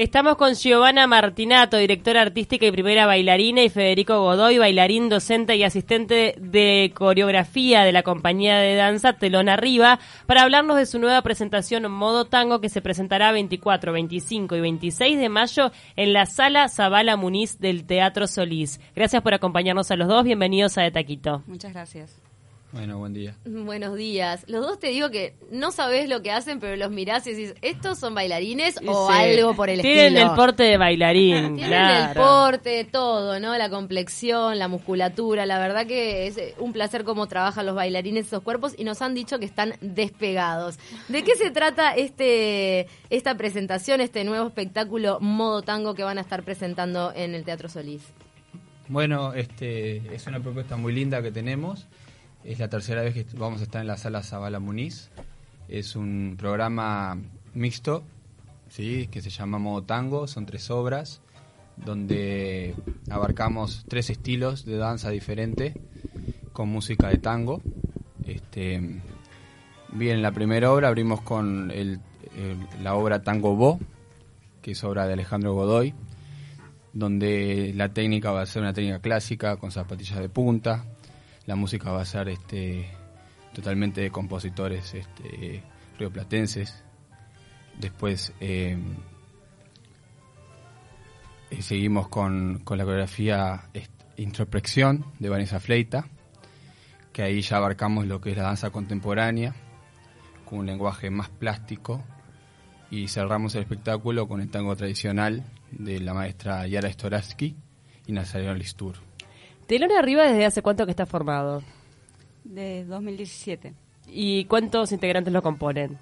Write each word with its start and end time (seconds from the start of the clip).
Estamos 0.00 0.36
con 0.36 0.54
Giovanna 0.54 1.06
Martinato, 1.06 1.76
directora 1.76 2.22
artística 2.22 2.64
y 2.64 2.72
primera 2.72 3.04
bailarina, 3.04 3.62
y 3.62 3.68
Federico 3.68 4.18
Godoy, 4.22 4.56
bailarín, 4.56 5.10
docente 5.10 5.56
y 5.56 5.62
asistente 5.62 6.36
de 6.38 6.90
coreografía 6.94 7.82
de 7.82 7.92
la 7.92 8.02
compañía 8.02 8.56
de 8.56 8.76
danza 8.76 9.18
Telón 9.18 9.50
Arriba, 9.50 9.98
para 10.24 10.40
hablarnos 10.40 10.78
de 10.78 10.86
su 10.86 10.98
nueva 10.98 11.20
presentación 11.20 11.92
Modo 11.92 12.24
Tango 12.24 12.62
que 12.62 12.70
se 12.70 12.80
presentará 12.80 13.30
24, 13.30 13.92
25 13.92 14.56
y 14.56 14.60
26 14.62 15.18
de 15.18 15.28
mayo 15.28 15.70
en 15.96 16.14
la 16.14 16.24
Sala 16.24 16.70
Zabala 16.70 17.18
Muniz 17.18 17.58
del 17.58 17.84
Teatro 17.84 18.26
Solís. 18.26 18.80
Gracias 18.96 19.20
por 19.20 19.34
acompañarnos 19.34 19.90
a 19.90 19.96
los 19.96 20.08
dos. 20.08 20.24
Bienvenidos 20.24 20.78
a 20.78 20.82
De 20.82 20.92
Taquito. 20.92 21.42
Muchas 21.46 21.74
gracias. 21.74 22.29
Bueno, 22.72 22.98
buen 22.98 23.12
día. 23.12 23.34
Buenos 23.44 23.96
días. 23.96 24.44
Los 24.46 24.64
dos 24.64 24.78
te 24.78 24.88
digo 24.88 25.10
que 25.10 25.34
no 25.50 25.72
sabés 25.72 26.08
lo 26.08 26.22
que 26.22 26.30
hacen, 26.30 26.60
pero 26.60 26.76
los 26.76 26.92
mirás 26.92 27.26
y 27.26 27.32
decís, 27.34 27.54
¿estos 27.62 27.98
son 27.98 28.14
bailarines 28.14 28.78
o 28.86 29.10
algo 29.10 29.54
por 29.54 29.70
el 29.70 29.82
Tienen 29.82 30.14
estilo? 30.14 30.30
el 30.30 30.36
porte 30.36 30.62
de 30.62 30.78
bailarín, 30.78 31.34
Tienen 31.56 31.68
claro. 31.68 32.10
el 32.10 32.16
porte, 32.16 32.84
todo, 32.84 33.40
¿no? 33.40 33.58
La 33.58 33.70
complexión, 33.70 34.56
la 34.60 34.68
musculatura. 34.68 35.46
La 35.46 35.58
verdad 35.58 35.84
que 35.86 36.28
es 36.28 36.38
eh, 36.38 36.54
un 36.60 36.72
placer 36.72 37.02
cómo 37.02 37.26
trabajan 37.26 37.66
los 37.66 37.74
bailarines 37.74 38.26
esos 38.26 38.42
cuerpos 38.44 38.74
y 38.78 38.84
nos 38.84 39.02
han 39.02 39.14
dicho 39.14 39.40
que 39.40 39.46
están 39.46 39.74
despegados. 39.80 40.78
¿De 41.08 41.24
qué 41.24 41.34
se 41.34 41.50
trata 41.50 41.94
este 41.96 42.86
esta 43.10 43.36
presentación, 43.36 44.00
este 44.00 44.22
nuevo 44.22 44.46
espectáculo 44.46 45.18
Modo 45.20 45.62
Tango 45.62 45.94
que 45.94 46.04
van 46.04 46.18
a 46.18 46.20
estar 46.20 46.44
presentando 46.44 47.12
en 47.16 47.34
el 47.34 47.42
Teatro 47.42 47.68
Solís? 47.68 48.02
Bueno, 48.86 49.34
este 49.34 50.14
es 50.14 50.26
una 50.26 50.40
propuesta 50.40 50.76
muy 50.76 50.92
linda 50.92 51.20
que 51.22 51.30
tenemos. 51.32 51.86
Es 52.42 52.58
la 52.58 52.68
tercera 52.68 53.02
vez 53.02 53.14
que 53.14 53.26
vamos 53.36 53.60
a 53.60 53.64
estar 53.64 53.82
en 53.82 53.86
la 53.86 53.98
sala 53.98 54.22
Zabala 54.22 54.60
Muniz. 54.60 55.10
Es 55.68 55.94
un 55.94 56.36
programa 56.38 57.18
mixto, 57.52 58.02
sí, 58.68 59.08
que 59.10 59.20
se 59.20 59.28
llama 59.28 59.58
Modo 59.58 59.82
Tango. 59.82 60.26
Son 60.26 60.46
tres 60.46 60.70
obras 60.70 61.20
donde 61.76 62.74
abarcamos 63.10 63.84
tres 63.88 64.08
estilos 64.10 64.64
de 64.64 64.76
danza 64.78 65.10
diferentes 65.10 65.74
con 66.52 66.68
música 66.70 67.08
de 67.08 67.18
tango. 67.18 67.60
Este, 68.26 69.02
bien, 69.92 70.16
en 70.16 70.22
la 70.22 70.32
primera 70.32 70.72
obra 70.72 70.88
abrimos 70.88 71.20
con 71.20 71.70
la 72.82 72.94
obra 72.94 73.22
Tango 73.22 73.54
Bo, 73.54 73.78
que 74.62 74.72
es 74.72 74.82
obra 74.82 75.06
de 75.06 75.12
Alejandro 75.12 75.52
Godoy, 75.52 75.94
donde 76.94 77.72
la 77.76 77.90
técnica 77.90 78.30
va 78.32 78.42
a 78.42 78.46
ser 78.46 78.62
una 78.62 78.72
técnica 78.72 79.00
clásica 79.00 79.56
con 79.56 79.70
zapatillas 79.70 80.18
de 80.18 80.28
punta, 80.28 80.84
la 81.46 81.56
música 81.56 81.90
va 81.90 82.02
a 82.02 82.04
ser 82.04 82.28
este 82.28 82.90
totalmente 83.54 84.00
de 84.00 84.10
compositores 84.10 84.94
este, 84.94 85.62
rioplatenses. 85.98 86.84
Después 87.78 88.32
eh, 88.40 88.78
eh, 91.50 91.62
seguimos 91.62 92.08
con, 92.08 92.60
con 92.64 92.78
la 92.78 92.84
coreografía 92.84 93.68
est- 93.74 93.90
Introspección 94.16 95.06
de 95.18 95.30
Vanessa 95.30 95.60
Fleita, 95.60 96.06
que 97.12 97.22
ahí 97.22 97.40
ya 97.40 97.56
abarcamos 97.56 98.06
lo 98.06 98.20
que 98.20 98.32
es 98.32 98.36
la 98.36 98.42
danza 98.44 98.68
contemporánea, 98.70 99.54
con 100.44 100.58
un 100.58 100.66
lenguaje 100.66 101.08
más 101.10 101.30
plástico, 101.30 102.04
y 102.90 103.08
cerramos 103.08 103.54
el 103.54 103.62
espectáculo 103.62 104.28
con 104.28 104.42
el 104.42 104.50
tango 104.50 104.76
tradicional 104.76 105.44
de 105.70 106.00
la 106.00 106.12
maestra 106.12 106.66
Yara 106.66 106.92
Storatsky 106.92 107.56
y 108.06 108.12
Nazareno 108.12 108.52
Listur. 108.54 108.96
Telón 109.70 109.92
Arriba, 109.92 110.24
¿desde 110.24 110.44
hace 110.46 110.62
cuánto 110.62 110.84
que 110.84 110.90
está 110.90 111.06
formado? 111.06 111.62
De 112.42 112.84
2017. 112.86 113.72
¿Y 114.08 114.44
cuántos 114.46 114.90
integrantes 114.90 115.32
lo 115.32 115.42
componen? 115.42 115.96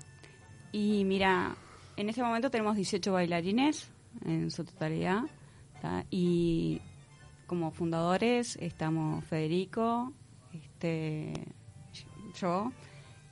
Y 0.72 1.04
mira, 1.04 1.54
en 1.98 2.08
este 2.08 2.22
momento 2.22 2.50
tenemos 2.50 2.76
18 2.76 3.12
bailarines 3.12 3.90
en 4.24 4.50
su 4.50 4.64
totalidad. 4.64 5.20
¿tá? 5.82 6.06
Y 6.10 6.80
como 7.46 7.70
fundadores 7.70 8.56
estamos 8.56 9.22
Federico, 9.26 10.14
este, 10.54 11.34
yo, 12.40 12.72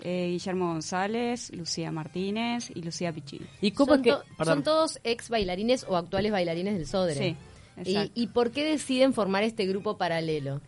eh, 0.00 0.28
Guillermo 0.32 0.66
González, 0.69 1.50
Lucía 1.56 1.91
Martínez 1.91 2.71
y 2.75 2.82
Lucía 2.82 3.11
Pichín. 3.11 3.47
¿Y 3.62 3.71
cómo 3.71 3.93
son, 3.94 4.00
es 4.00 4.05
que...? 4.05 4.11
to- 4.11 4.22
perdón. 4.37 4.55
son 4.56 4.65
todos 4.65 5.00
ex 5.03 5.31
bailarines 5.31 5.87
o 5.88 5.97
actuales 5.97 6.31
bailarines 6.31 6.75
del 6.75 6.87
Sodre. 6.87 7.15
Sí, 7.15 7.25
¿Y, 7.31 7.37
exacto. 7.76 8.12
¿Y 8.14 8.28
por 8.28 8.50
qué 8.50 8.64
deciden 8.64 9.12
formar 9.12 9.42
este 9.42 9.66
grupo 9.66 9.97
paralelo? 9.97 10.60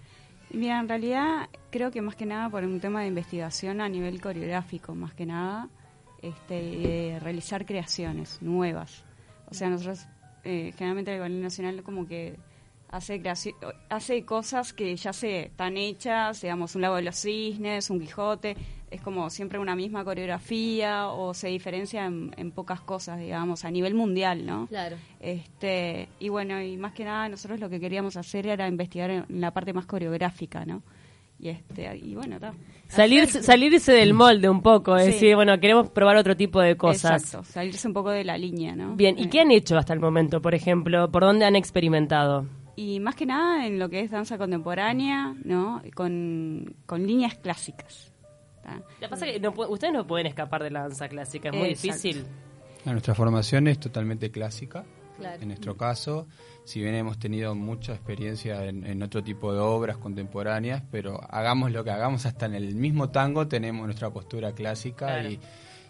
Y 0.50 0.56
Mira, 0.56 0.80
en 0.80 0.88
realidad 0.88 1.48
creo 1.70 1.90
que 1.90 2.02
más 2.02 2.16
que 2.16 2.26
nada 2.26 2.48
por 2.48 2.64
un 2.64 2.80
tema 2.80 3.02
de 3.02 3.08
investigación 3.08 3.80
a 3.80 3.88
nivel 3.88 4.20
coreográfico, 4.20 4.94
más 4.94 5.14
que 5.14 5.26
nada, 5.26 5.68
este, 6.22 6.62
y 6.62 6.82
de 6.82 7.20
realizar 7.20 7.66
creaciones 7.66 8.40
nuevas. 8.40 9.04
O 9.50 9.54
sea, 9.54 9.68
nosotros 9.68 10.06
eh, 10.44 10.72
generalmente 10.76 11.14
el 11.14 11.20
Ballet 11.20 11.42
Nacional 11.42 11.82
como 11.82 12.06
que 12.06 12.38
hace 12.90 13.22
hace 13.90 14.24
cosas 14.24 14.72
que 14.72 14.94
ya 14.96 15.12
se 15.12 15.46
están 15.46 15.76
hechas, 15.76 16.40
digamos, 16.42 16.74
un 16.74 16.82
lago 16.82 16.96
de 16.96 17.02
los 17.02 17.16
cisnes, 17.16 17.90
un 17.90 18.00
Quijote, 18.00 18.56
es 18.90 19.00
como 19.02 19.28
siempre 19.28 19.58
una 19.58 19.76
misma 19.76 20.02
coreografía 20.04 21.08
o 21.08 21.34
se 21.34 21.48
diferencia 21.48 22.06
en, 22.06 22.32
en 22.38 22.50
pocas 22.52 22.80
cosas, 22.80 23.20
digamos, 23.20 23.64
a 23.66 23.70
nivel 23.70 23.94
mundial, 23.94 24.46
¿no? 24.46 24.66
Claro. 24.68 24.96
Este, 25.20 26.08
y 26.20 26.30
bueno, 26.30 26.60
y 26.62 26.76
más 26.78 26.92
que 26.94 27.04
nada 27.04 27.28
nosotros 27.28 27.60
lo 27.60 27.68
que 27.68 27.80
queríamos 27.80 28.16
hacer 28.16 28.46
era 28.46 28.66
investigar 28.66 29.10
en 29.10 29.24
la 29.40 29.50
parte 29.50 29.72
más 29.74 29.84
coreográfica, 29.86 30.64
¿no? 30.64 30.82
Y 31.40 31.50
este, 31.50 31.96
y 31.98 32.14
bueno, 32.16 32.36
está. 32.36 32.52
Salirse, 32.88 33.42
salirse 33.42 33.92
del 33.92 34.14
molde 34.14 34.48
un 34.48 34.62
poco, 34.62 34.96
es 34.96 35.04
Sí. 35.04 35.10
decir, 35.12 35.34
bueno, 35.36 35.60
queremos 35.60 35.90
probar 35.90 36.16
otro 36.16 36.34
tipo 36.36 36.58
de 36.60 36.76
cosas. 36.76 37.22
Exacto, 37.22 37.44
salirse 37.44 37.86
un 37.86 37.94
poco 37.94 38.10
de 38.10 38.24
la 38.24 38.36
línea, 38.38 38.74
¿no? 38.74 38.96
Bien, 38.96 39.16
¿y 39.18 39.24
Eh, 39.24 39.28
qué 39.30 39.40
han 39.40 39.50
hecho 39.50 39.76
hasta 39.76 39.92
el 39.92 40.00
momento, 40.00 40.40
por 40.40 40.54
ejemplo? 40.54 41.10
¿Por 41.12 41.22
dónde 41.22 41.44
han 41.44 41.54
experimentado? 41.54 42.46
Y 42.80 43.00
más 43.00 43.16
que 43.16 43.26
nada 43.26 43.66
en 43.66 43.80
lo 43.80 43.88
que 43.88 44.00
es 44.02 44.10
danza 44.12 44.38
contemporánea, 44.38 45.34
¿no? 45.42 45.82
Con, 45.96 46.76
con 46.86 47.04
líneas 47.04 47.34
clásicas. 47.36 48.12
¿tá? 48.62 48.76
Lo 48.76 48.84
que 49.00 49.08
pasa 49.08 49.26
es 49.26 49.32
que 49.32 49.40
no 49.40 49.50
ustedes 49.68 49.92
no 49.92 50.06
pueden 50.06 50.26
escapar 50.28 50.62
de 50.62 50.70
la 50.70 50.82
danza 50.82 51.08
clásica, 51.08 51.48
es 51.48 51.56
muy 51.56 51.70
Exacto. 51.70 51.86
difícil. 52.08 52.26
Ah, 52.86 52.92
Nuestra 52.92 53.16
formación 53.16 53.66
es 53.66 53.80
totalmente 53.80 54.30
clásica. 54.30 54.84
Claro. 55.16 55.42
En 55.42 55.48
nuestro 55.48 55.76
caso, 55.76 56.28
si 56.64 56.80
bien 56.80 56.94
hemos 56.94 57.18
tenido 57.18 57.56
mucha 57.56 57.92
experiencia 57.94 58.64
en, 58.66 58.86
en 58.86 59.02
otro 59.02 59.24
tipo 59.24 59.52
de 59.52 59.58
obras 59.58 59.96
contemporáneas, 59.96 60.84
pero 60.92 61.20
hagamos 61.30 61.72
lo 61.72 61.82
que 61.82 61.90
hagamos, 61.90 62.26
hasta 62.26 62.46
en 62.46 62.54
el 62.54 62.76
mismo 62.76 63.10
tango 63.10 63.48
tenemos 63.48 63.84
nuestra 63.86 64.10
postura 64.10 64.52
clásica 64.52 65.06
Claro. 65.06 65.30
y, 65.30 65.40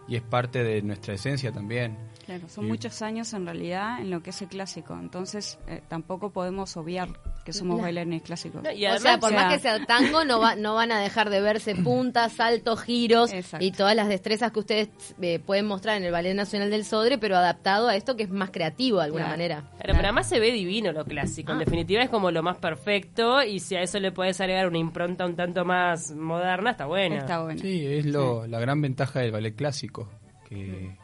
y 0.08 0.16
es 0.16 0.22
parte 0.22 0.64
de 0.64 0.82
nuestra 0.82 1.14
esencia 1.14 1.52
también. 1.52 1.96
Claro, 2.24 2.48
son 2.48 2.64
Y- 2.64 2.68
muchos 2.68 3.00
años 3.02 3.32
en 3.34 3.44
realidad 3.46 4.00
en 4.00 4.10
lo 4.10 4.22
que 4.22 4.30
es 4.30 4.42
el 4.42 4.48
clásico, 4.48 4.98
entonces 4.98 5.58
eh, 5.66 5.82
tampoco 5.88 6.30
podemos 6.30 6.76
obviar 6.76 7.08
que 7.48 7.54
somos 7.54 7.78
La- 7.78 7.84
bailarines 7.84 8.20
clásicos. 8.22 8.62
No, 8.62 8.70
y 8.70 8.84
o 8.86 8.98
sea, 8.98 9.18
por 9.18 9.30
o 9.30 9.32
sea- 9.32 9.44
más 9.44 9.54
que 9.54 9.58
sea 9.60 9.86
tango, 9.86 10.22
no, 10.24 10.38
va, 10.38 10.54
no 10.54 10.74
van 10.74 10.92
a 10.92 11.00
dejar 11.00 11.30
de 11.30 11.40
verse 11.40 11.74
puntas, 11.74 12.32
saltos, 12.34 12.82
giros 12.82 13.32
Exacto. 13.32 13.64
y 13.64 13.72
todas 13.72 13.96
las 13.96 14.08
destrezas 14.08 14.52
que 14.52 14.58
ustedes 14.60 14.88
eh, 15.22 15.38
pueden 15.38 15.64
mostrar 15.66 15.96
en 15.96 16.04
el 16.04 16.12
Ballet 16.12 16.34
Nacional 16.34 16.70
del 16.70 16.84
Sodre, 16.84 17.16
pero 17.16 17.36
adaptado 17.36 17.88
a 17.88 17.96
esto 17.96 18.16
que 18.16 18.24
es 18.24 18.30
más 18.30 18.50
creativo 18.50 18.98
de 18.98 19.04
alguna 19.06 19.24
Claro. 19.24 19.32
manera. 19.38 19.60
Claro, 19.78 19.94
pero 19.94 19.98
además 20.00 20.28
se 20.28 20.38
ve 20.40 20.52
divino 20.52 20.92
lo 20.92 21.04
clásico. 21.06 21.52
En 21.52 21.56
Ah. 21.56 21.60
definitiva 21.60 22.02
es 22.02 22.10
como 22.10 22.30
lo 22.30 22.42
más 22.42 22.58
perfecto 22.58 23.42
y 23.42 23.60
si 23.60 23.76
a 23.76 23.80
eso 23.80 23.98
le 23.98 24.12
puedes 24.12 24.38
agregar 24.42 24.66
una 24.68 24.78
impronta 24.78 25.24
un 25.24 25.34
tanto 25.34 25.64
más 25.64 26.10
moderna, 26.14 26.72
está 26.72 26.84
buena. 26.84 27.16
Está 27.16 27.42
bueno. 27.42 27.60
Sí, 27.60 27.86
es 27.86 28.04
lo, 28.06 28.46
la 28.46 28.60
gran 28.60 28.82
ventaja 28.82 29.20
del 29.20 29.32
ballet 29.32 29.54
clásico, 29.56 30.08
que, 30.48 30.96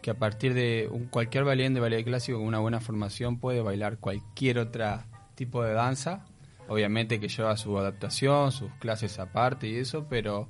que 0.00 0.10
a 0.10 0.14
partir 0.14 0.54
de 0.54 0.88
un, 0.90 1.06
cualquier 1.06 1.44
bailarín 1.44 1.74
de 1.74 1.80
ballet 1.80 2.04
clásico 2.04 2.38
con 2.38 2.46
una 2.46 2.58
buena 2.60 2.80
formación 2.80 3.38
puede 3.40 3.60
bailar 3.62 3.98
cualquier 3.98 4.58
otro 4.58 5.02
tipo 5.34 5.62
de 5.62 5.72
danza, 5.72 6.26
obviamente 6.68 7.20
que 7.20 7.28
lleva 7.28 7.56
su 7.56 7.78
adaptación, 7.78 8.52
sus 8.52 8.70
clases 8.78 9.18
aparte 9.18 9.68
y 9.68 9.76
eso, 9.76 10.06
pero 10.08 10.48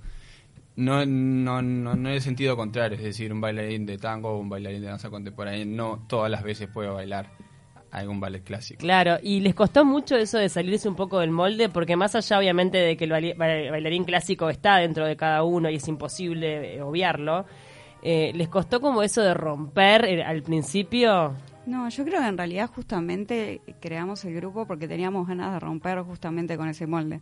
no, 0.76 1.04
no, 1.04 1.62
no, 1.62 1.94
no 1.94 2.08
en 2.08 2.14
el 2.14 2.22
sentido 2.22 2.56
contrario, 2.56 2.96
es 2.96 3.04
decir, 3.04 3.32
un 3.32 3.40
bailarín 3.40 3.86
de 3.86 3.98
tango 3.98 4.30
o 4.30 4.38
un 4.38 4.48
bailarín 4.48 4.80
de 4.80 4.88
danza 4.88 5.10
contemporánea 5.10 5.64
no 5.64 6.04
todas 6.08 6.30
las 6.30 6.42
veces 6.42 6.68
puede 6.68 6.88
bailar 6.88 7.30
algún 7.90 8.20
ballet 8.20 8.42
clásico. 8.42 8.80
Claro, 8.80 9.18
y 9.22 9.40
les 9.40 9.54
costó 9.54 9.84
mucho 9.84 10.16
eso 10.16 10.38
de 10.38 10.48
salirse 10.48 10.88
un 10.88 10.96
poco 10.96 11.20
del 11.20 11.30
molde, 11.30 11.68
porque 11.68 11.94
más 11.94 12.14
allá 12.14 12.38
obviamente 12.38 12.78
de 12.78 12.96
que 12.96 13.04
el 13.04 13.34
bailarín 13.36 14.04
clásico 14.04 14.48
está 14.48 14.78
dentro 14.78 15.06
de 15.06 15.14
cada 15.14 15.42
uno 15.42 15.68
y 15.68 15.76
es 15.76 15.86
imposible 15.88 16.76
eh, 16.76 16.82
obviarlo, 16.82 17.44
eh, 18.02 18.32
¿les 18.34 18.48
costó 18.48 18.80
como 18.80 19.02
eso 19.02 19.20
de 19.20 19.34
romper 19.34 20.06
eh, 20.06 20.24
al 20.24 20.42
principio? 20.42 21.34
No, 21.64 21.88
yo 21.88 22.04
creo 22.04 22.20
que 22.20 22.26
en 22.26 22.36
realidad 22.36 22.68
justamente 22.74 23.60
creamos 23.80 24.24
el 24.24 24.34
grupo 24.34 24.66
porque 24.66 24.88
teníamos 24.88 25.28
ganas 25.28 25.52
de 25.52 25.60
romper 25.60 26.00
justamente 26.02 26.56
con 26.56 26.68
ese 26.68 26.88
molde. 26.88 27.20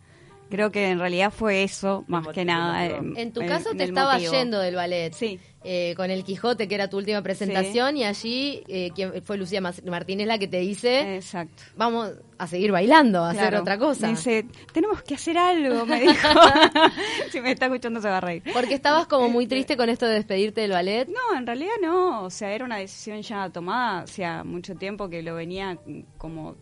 Creo 0.50 0.70
que 0.72 0.88
en 0.90 0.98
realidad 0.98 1.32
fue 1.32 1.62
eso, 1.62 2.04
más 2.08 2.26
que 2.28 2.44
nada. 2.44 2.86
eh, 2.86 3.00
En 3.16 3.32
tu 3.32 3.40
caso 3.46 3.70
te 3.76 3.84
estaba 3.84 4.14
motivo. 4.14 4.32
yendo 4.32 4.58
del 4.58 4.74
ballet. 4.74 5.12
Sí. 5.14 5.38
Eh, 5.62 5.92
con 5.94 6.10
el 6.10 6.24
Quijote, 6.24 6.66
que 6.68 6.74
era 6.74 6.88
tu 6.88 6.96
última 6.96 7.20
presentación, 7.20 7.94
y 7.98 8.04
allí 8.04 8.62
eh, 8.66 8.90
quien 8.94 9.22
fue 9.22 9.36
Lucía 9.36 9.60
Martínez 9.60 10.26
la 10.26 10.38
que 10.38 10.48
te 10.48 10.58
dice, 10.60 11.16
Exacto. 11.16 11.62
vamos 11.76 12.12
a 12.38 12.46
seguir 12.46 12.72
bailando, 12.72 13.22
a 13.22 13.30
hacer 13.30 13.54
otra 13.56 13.76
cosa. 13.78 14.06
Me 14.06 14.12
dice, 14.14 14.46
tenemos 14.72 15.02
que 15.02 15.16
hacer 15.16 15.36
algo, 15.36 15.84
me 15.84 16.00
dijo. 16.00 16.28
si 17.30 17.40
me 17.42 17.52
está 17.52 17.66
escuchando 17.66 18.00
se 18.00 18.08
va 18.08 18.16
a 18.16 18.20
reír. 18.22 18.42
Porque 18.54 18.72
estabas 18.74 19.06
como 19.06 19.28
muy 19.28 19.44
Este- 19.44 19.56
triste 19.56 19.76
con 19.76 19.90
esto 19.90 20.06
de 20.06 20.14
despedirte 20.14 20.62
del 20.62 20.70
ballet. 20.72 21.06
No, 21.08 21.36
en 21.38 21.46
realidad 21.46 21.74
no, 21.82 22.22
o 22.24 22.30
sea, 22.30 22.52
era 22.52 22.64
una 22.64 22.76
decisión 22.78 23.20
ya 23.20 23.50
tomada 23.50 24.00
hacía 24.04 24.42
mucho 24.44 24.74
tiempo 24.76 25.10
que 25.10 25.22
lo 25.22 25.34
venía 25.34 25.76
como, 26.16 26.56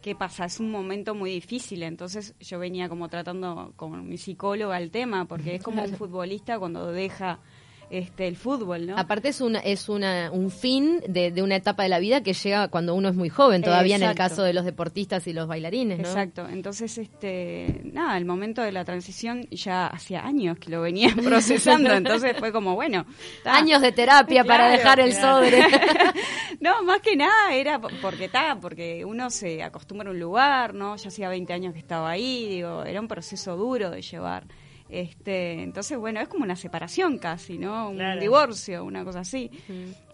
¿qué 0.00 0.14
pasa? 0.14 0.44
Es 0.44 0.60
un 0.60 0.70
momento 0.70 1.14
muy 1.14 1.30
difícil, 1.30 1.82
entonces 1.82 2.34
yo 2.40 2.58
venía 2.58 2.88
como 2.88 3.08
tratando 3.08 3.72
con 3.76 4.08
mi 4.08 4.16
psicóloga 4.16 4.78
el 4.78 4.90
tema, 4.90 5.26
porque 5.26 5.56
es 5.56 5.62
como 5.62 5.82
un 5.82 5.94
futbolista 5.94 6.58
cuando 6.58 6.90
deja 6.92 7.40
este 7.90 8.28
el 8.28 8.36
fútbol, 8.36 8.86
¿no? 8.86 8.96
Aparte 8.96 9.28
es 9.28 9.40
una 9.40 9.58
es 9.60 9.88
una 9.88 10.30
un 10.32 10.50
fin 10.50 11.00
de, 11.08 11.30
de 11.30 11.42
una 11.42 11.56
etapa 11.56 11.82
de 11.82 11.88
la 11.88 11.98
vida 11.98 12.22
que 12.22 12.32
llega 12.32 12.68
cuando 12.68 12.94
uno 12.94 13.08
es 13.08 13.14
muy 13.16 13.28
joven, 13.28 13.62
todavía 13.62 13.96
en 13.96 14.02
el 14.02 14.14
caso 14.14 14.42
de 14.42 14.52
los 14.52 14.64
deportistas 14.64 15.26
y 15.26 15.32
los 15.32 15.48
bailarines, 15.48 15.98
¿no? 15.98 16.08
Exacto, 16.08 16.48
entonces, 16.48 16.96
este, 16.98 17.80
nada, 17.92 18.16
el 18.16 18.24
momento 18.24 18.62
de 18.62 18.72
la 18.72 18.84
transición 18.84 19.46
ya 19.50 19.88
hacía 19.88 20.24
años 20.24 20.58
que 20.58 20.70
lo 20.70 20.80
venía 20.82 21.10
procesando, 21.24 21.92
entonces 21.92 22.36
fue 22.38 22.52
como, 22.52 22.74
bueno. 22.74 23.06
ta. 23.42 23.56
Años 23.56 23.82
de 23.82 23.92
terapia 23.92 24.44
para 24.44 24.70
dejar 24.70 25.00
el 25.00 25.10
claro. 25.12 25.44
sobre. 25.44 25.60
no, 26.60 26.82
más 26.84 27.00
que 27.00 27.16
nada 27.16 27.52
era 27.54 27.80
po- 27.80 27.88
porque 28.00 28.26
está, 28.26 28.58
porque 28.60 29.04
uno 29.04 29.30
se 29.30 29.62
acostumbra 29.62 30.08
a 30.08 30.12
un 30.12 30.20
lugar, 30.20 30.74
¿no? 30.74 30.96
Ya 30.96 31.08
hacía 31.08 31.28
20 31.28 31.52
años 31.52 31.72
que 31.72 31.80
estaba 31.80 32.10
ahí, 32.10 32.48
digo, 32.48 32.84
era 32.84 33.00
un 33.00 33.08
proceso 33.08 33.56
duro 33.56 33.90
de 33.90 34.02
llevar. 34.02 34.44
Este, 34.90 35.62
entonces, 35.62 35.96
bueno, 35.98 36.20
es 36.20 36.28
como 36.28 36.44
una 36.44 36.56
separación 36.56 37.18
casi, 37.18 37.58
¿no? 37.58 37.90
Un 37.90 37.96
Claro. 37.96 38.20
divorcio, 38.20 38.84
una 38.84 39.04
cosa 39.04 39.20
así. 39.20 39.50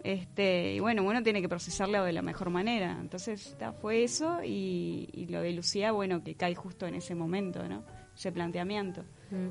Este, 0.03 0.75
y 0.75 0.79
bueno, 0.79 1.03
uno 1.03 1.21
tiene 1.23 1.41
que 1.41 1.49
procesarlo 1.49 2.03
de 2.03 2.13
la 2.13 2.21
mejor 2.21 2.49
manera. 2.49 2.97
Entonces, 3.01 3.55
ta, 3.57 3.71
fue 3.73 4.03
eso 4.03 4.39
y, 4.43 5.09
y 5.13 5.27
lo 5.27 5.41
de 5.41 5.51
Lucía, 5.53 5.91
bueno, 5.91 6.23
que 6.23 6.35
cae 6.35 6.55
justo 6.55 6.85
en 6.85 6.95
ese 6.95 7.15
momento, 7.15 7.67
¿no? 7.67 7.83
Ese 8.15 8.31
planteamiento. 8.31 9.03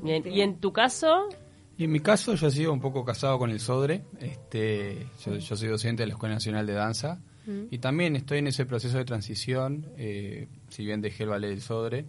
Bien, 0.02 0.22
y 0.26 0.40
en 0.40 0.58
tu 0.60 0.72
caso, 0.72 1.28
Y 1.76 1.84
en 1.84 1.92
mi 1.92 2.00
caso 2.00 2.34
yo 2.34 2.50
sigo 2.50 2.72
un 2.72 2.80
poco 2.80 3.04
casado 3.04 3.38
con 3.38 3.50
el 3.50 3.60
Sodre, 3.60 4.04
este, 4.20 5.06
yo, 5.24 5.36
yo 5.36 5.56
soy 5.56 5.68
docente 5.68 6.02
de 6.04 6.06
la 6.06 6.14
Escuela 6.14 6.34
Nacional 6.36 6.66
de 6.66 6.72
Danza 6.72 7.20
y 7.70 7.78
también 7.78 8.16
estoy 8.16 8.38
en 8.38 8.48
ese 8.48 8.66
proceso 8.66 8.96
de 8.98 9.04
transición, 9.04 9.86
eh, 9.96 10.48
si 10.68 10.84
bien 10.84 11.00
dejé 11.00 11.24
el 11.24 11.28
ballet 11.28 11.48
del 11.50 11.60
Sodre 11.60 12.06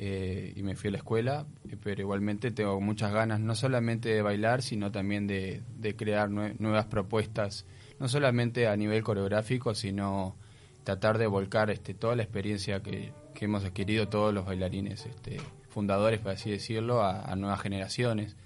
eh, 0.00 0.52
y 0.54 0.62
me 0.62 0.76
fui 0.76 0.88
a 0.88 0.92
la 0.92 0.98
escuela, 0.98 1.46
eh, 1.68 1.76
pero 1.82 2.00
igualmente 2.00 2.52
tengo 2.52 2.80
muchas 2.80 3.12
ganas 3.12 3.40
no 3.40 3.54
solamente 3.56 4.08
de 4.08 4.22
bailar, 4.22 4.62
sino 4.62 4.92
también 4.92 5.26
de, 5.26 5.62
de 5.76 5.96
crear 5.96 6.30
nue- 6.30 6.54
nuevas 6.58 6.86
propuestas, 6.86 7.66
no 7.98 8.06
solamente 8.06 8.68
a 8.68 8.76
nivel 8.76 9.02
coreográfico, 9.02 9.74
sino 9.74 10.36
tratar 10.84 11.18
de 11.18 11.26
volcar 11.26 11.68
este, 11.70 11.94
toda 11.94 12.14
la 12.14 12.22
experiencia 12.22 12.80
que, 12.80 13.12
que 13.34 13.44
hemos 13.46 13.64
adquirido 13.64 14.08
todos 14.08 14.32
los 14.32 14.46
bailarines 14.46 15.04
este, 15.04 15.38
fundadores, 15.68 16.20
por 16.20 16.30
así 16.32 16.50
decirlo, 16.50 17.02
a, 17.02 17.22
a 17.30 17.34
nuevas 17.36 17.60
generaciones. 17.60 18.36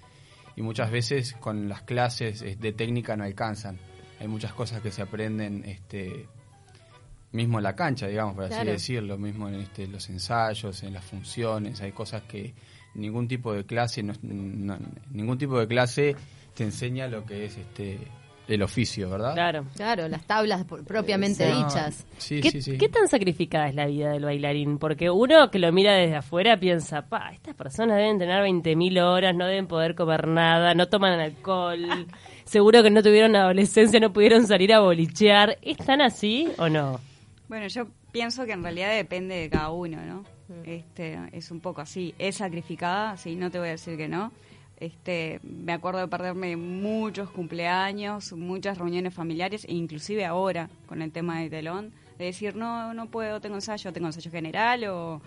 Y 0.55 0.61
muchas 0.63 0.91
veces 0.91 1.33
con 1.33 1.69
las 1.69 1.83
clases 1.83 2.41
eh, 2.41 2.57
de 2.59 2.73
técnica 2.73 3.15
no 3.15 3.23
alcanzan. 3.23 3.77
Hay 4.19 4.27
muchas 4.27 4.53
cosas 4.53 4.81
que 4.81 4.91
se 4.91 5.01
aprenden 5.01 5.63
este, 5.65 6.27
mismo 7.33 7.57
en 7.59 7.63
la 7.63 7.75
cancha, 7.75 8.07
digamos, 8.07 8.35
por 8.35 8.45
así 8.45 8.63
decirlo, 8.65 9.17
mismo 9.17 9.47
en 9.49 9.55
este, 9.55 9.87
los 9.87 10.09
ensayos, 10.09 10.81
en 10.83 10.93
las 10.93 11.03
funciones. 11.03 11.81
Hay 11.81 11.91
cosas 11.91 12.21
que 12.23 12.53
ningún 12.95 13.27
tipo 13.27 13.53
de 13.53 13.65
clase, 13.65 14.01
no- 14.03 14.13
no- 14.21 14.77
ningún 15.11 15.37
tipo 15.37 15.59
de 15.59 15.67
clase 15.67 16.15
te 16.53 16.63
enseña 16.63 17.07
lo 17.07 17.25
que 17.25 17.45
es 17.45 17.57
este 17.57 17.99
el 18.45 18.61
oficio, 18.61 19.09
¿verdad? 19.09 19.33
claro. 19.35 19.65
Claro, 19.73 20.07
las 20.09 20.27
tablas 20.27 20.65
propiamente 20.85 21.49
No, 21.49 21.65
dichas. 21.65 22.05
Sí, 22.17 22.41
¿Qué, 22.41 22.51
sí, 22.51 22.61
sí. 22.61 22.77
qué 22.77 22.89
tan 22.89 23.07
sacrificada 23.07 23.69
es 23.69 23.73
la 23.75 23.85
vida 23.85 24.11
del 24.11 24.25
bailarín? 24.25 24.79
Porque 24.79 25.09
uno 25.09 25.49
que 25.49 25.59
lo 25.59 25.71
mira 25.71 25.93
desde 25.93 26.17
afuera 26.17 26.59
piensa, 26.59 27.03
pa, 27.03 27.31
estas 27.33 27.55
personas 27.55 27.95
deben 27.95 28.19
tener 28.19 28.41
20.000 28.43 28.99
horas, 28.99 29.33
no 29.33 29.45
deben 29.47 29.65
poder 29.67 29.95
comer 29.95 30.27
nada, 30.27 30.73
no 30.73 30.87
toman 30.89 31.21
alcohol, 31.21 32.05
seguro 32.43 32.83
que 32.83 32.91
no 32.91 33.01
tuvieron 33.01 33.33
adolescencia, 33.37 34.01
no 34.01 34.11
pudieron 34.11 34.45
salir 34.45 34.73
a 34.73 34.81
bolichear. 34.81 35.57
¿Es 35.61 35.77
tan 35.77 36.01
así 36.01 36.49
o 36.57 36.67
no? 36.67 36.99
Bueno, 37.53 37.67
yo 37.67 37.85
pienso 38.11 38.47
que 38.47 38.53
en 38.53 38.63
realidad 38.63 38.95
depende 38.95 39.35
de 39.35 39.47
cada 39.47 39.69
uno, 39.69 40.03
¿no? 40.03 40.23
Este, 40.65 41.19
es 41.33 41.51
un 41.51 41.59
poco 41.59 41.81
así. 41.81 42.15
Es 42.17 42.37
sacrificada, 42.37 43.15
sí, 43.15 43.35
no 43.35 43.51
te 43.51 43.59
voy 43.59 43.67
a 43.67 43.71
decir 43.73 43.95
que 43.95 44.07
no. 44.07 44.31
Este, 44.77 45.39
me 45.43 45.71
acuerdo 45.71 45.99
de 45.99 46.07
perderme 46.07 46.57
muchos 46.57 47.29
cumpleaños, 47.29 48.33
muchas 48.33 48.79
reuniones 48.79 49.13
familiares, 49.13 49.65
e 49.65 49.73
inclusive 49.73 50.25
ahora 50.25 50.67
con 50.87 51.03
el 51.03 51.11
tema 51.11 51.41
de 51.41 51.51
telón, 51.51 51.93
de 52.17 52.25
decir, 52.25 52.55
no, 52.55 52.95
no 52.95 53.05
puedo, 53.11 53.39
tengo 53.39 53.53
ensayo, 53.53 53.93
tengo 53.93 54.07
ensayo 54.07 54.31
general 54.31 54.85
o... 54.85 55.21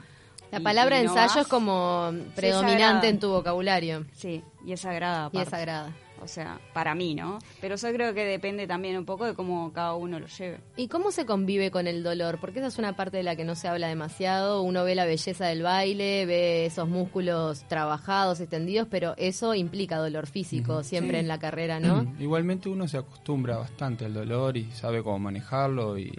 La 0.50 0.58
palabra 0.58 1.00
y 1.00 1.04
no 1.04 1.10
ensayo 1.12 1.28
vas. 1.28 1.36
es 1.42 1.46
como 1.46 2.10
predominante 2.34 3.08
en 3.08 3.20
tu 3.20 3.28
vocabulario 3.28 4.04
Sí, 4.14 4.42
y 4.64 4.72
es 4.72 4.80
sagrada. 4.80 5.30
y 5.32 5.38
es 5.38 5.48
sagrada. 5.48 5.92
O 6.22 6.28
sea, 6.28 6.58
para 6.72 6.94
mí, 6.94 7.14
¿no? 7.14 7.38
Pero 7.60 7.76
yo 7.76 7.92
creo 7.92 8.14
que 8.14 8.24
depende 8.24 8.66
también 8.66 8.96
un 8.96 9.04
poco 9.04 9.24
de 9.26 9.34
cómo 9.34 9.72
cada 9.72 9.94
uno 9.94 10.18
lo 10.18 10.26
lleve. 10.26 10.58
¿Y 10.76 10.88
cómo 10.88 11.10
se 11.12 11.26
convive 11.26 11.70
con 11.70 11.86
el 11.86 12.02
dolor? 12.02 12.38
Porque 12.40 12.58
esa 12.58 12.68
es 12.68 12.78
una 12.78 12.96
parte 12.96 13.18
de 13.18 13.22
la 13.22 13.36
que 13.36 13.44
no 13.44 13.54
se 13.54 13.68
habla 13.68 13.88
demasiado. 13.88 14.62
Uno 14.62 14.82
ve 14.84 14.94
la 14.94 15.04
belleza 15.04 15.46
del 15.46 15.62
baile, 15.62 16.24
ve 16.26 16.66
esos 16.66 16.88
músculos 16.88 17.64
trabajados, 17.68 18.40
extendidos, 18.40 18.88
pero 18.90 19.14
eso 19.18 19.54
implica 19.54 19.98
dolor 19.98 20.26
físico 20.26 20.82
siempre 20.82 21.18
Sí. 21.18 21.20
en 21.20 21.28
la 21.28 21.38
carrera, 21.38 21.80
¿no? 21.80 22.14
Igualmente 22.18 22.68
uno 22.68 22.88
se 22.88 22.96
acostumbra 22.98 23.56
bastante 23.58 24.04
al 24.06 24.14
dolor 24.14 24.56
y 24.56 24.70
sabe 24.72 25.02
cómo 25.02 25.18
manejarlo 25.18 25.98
y, 25.98 26.12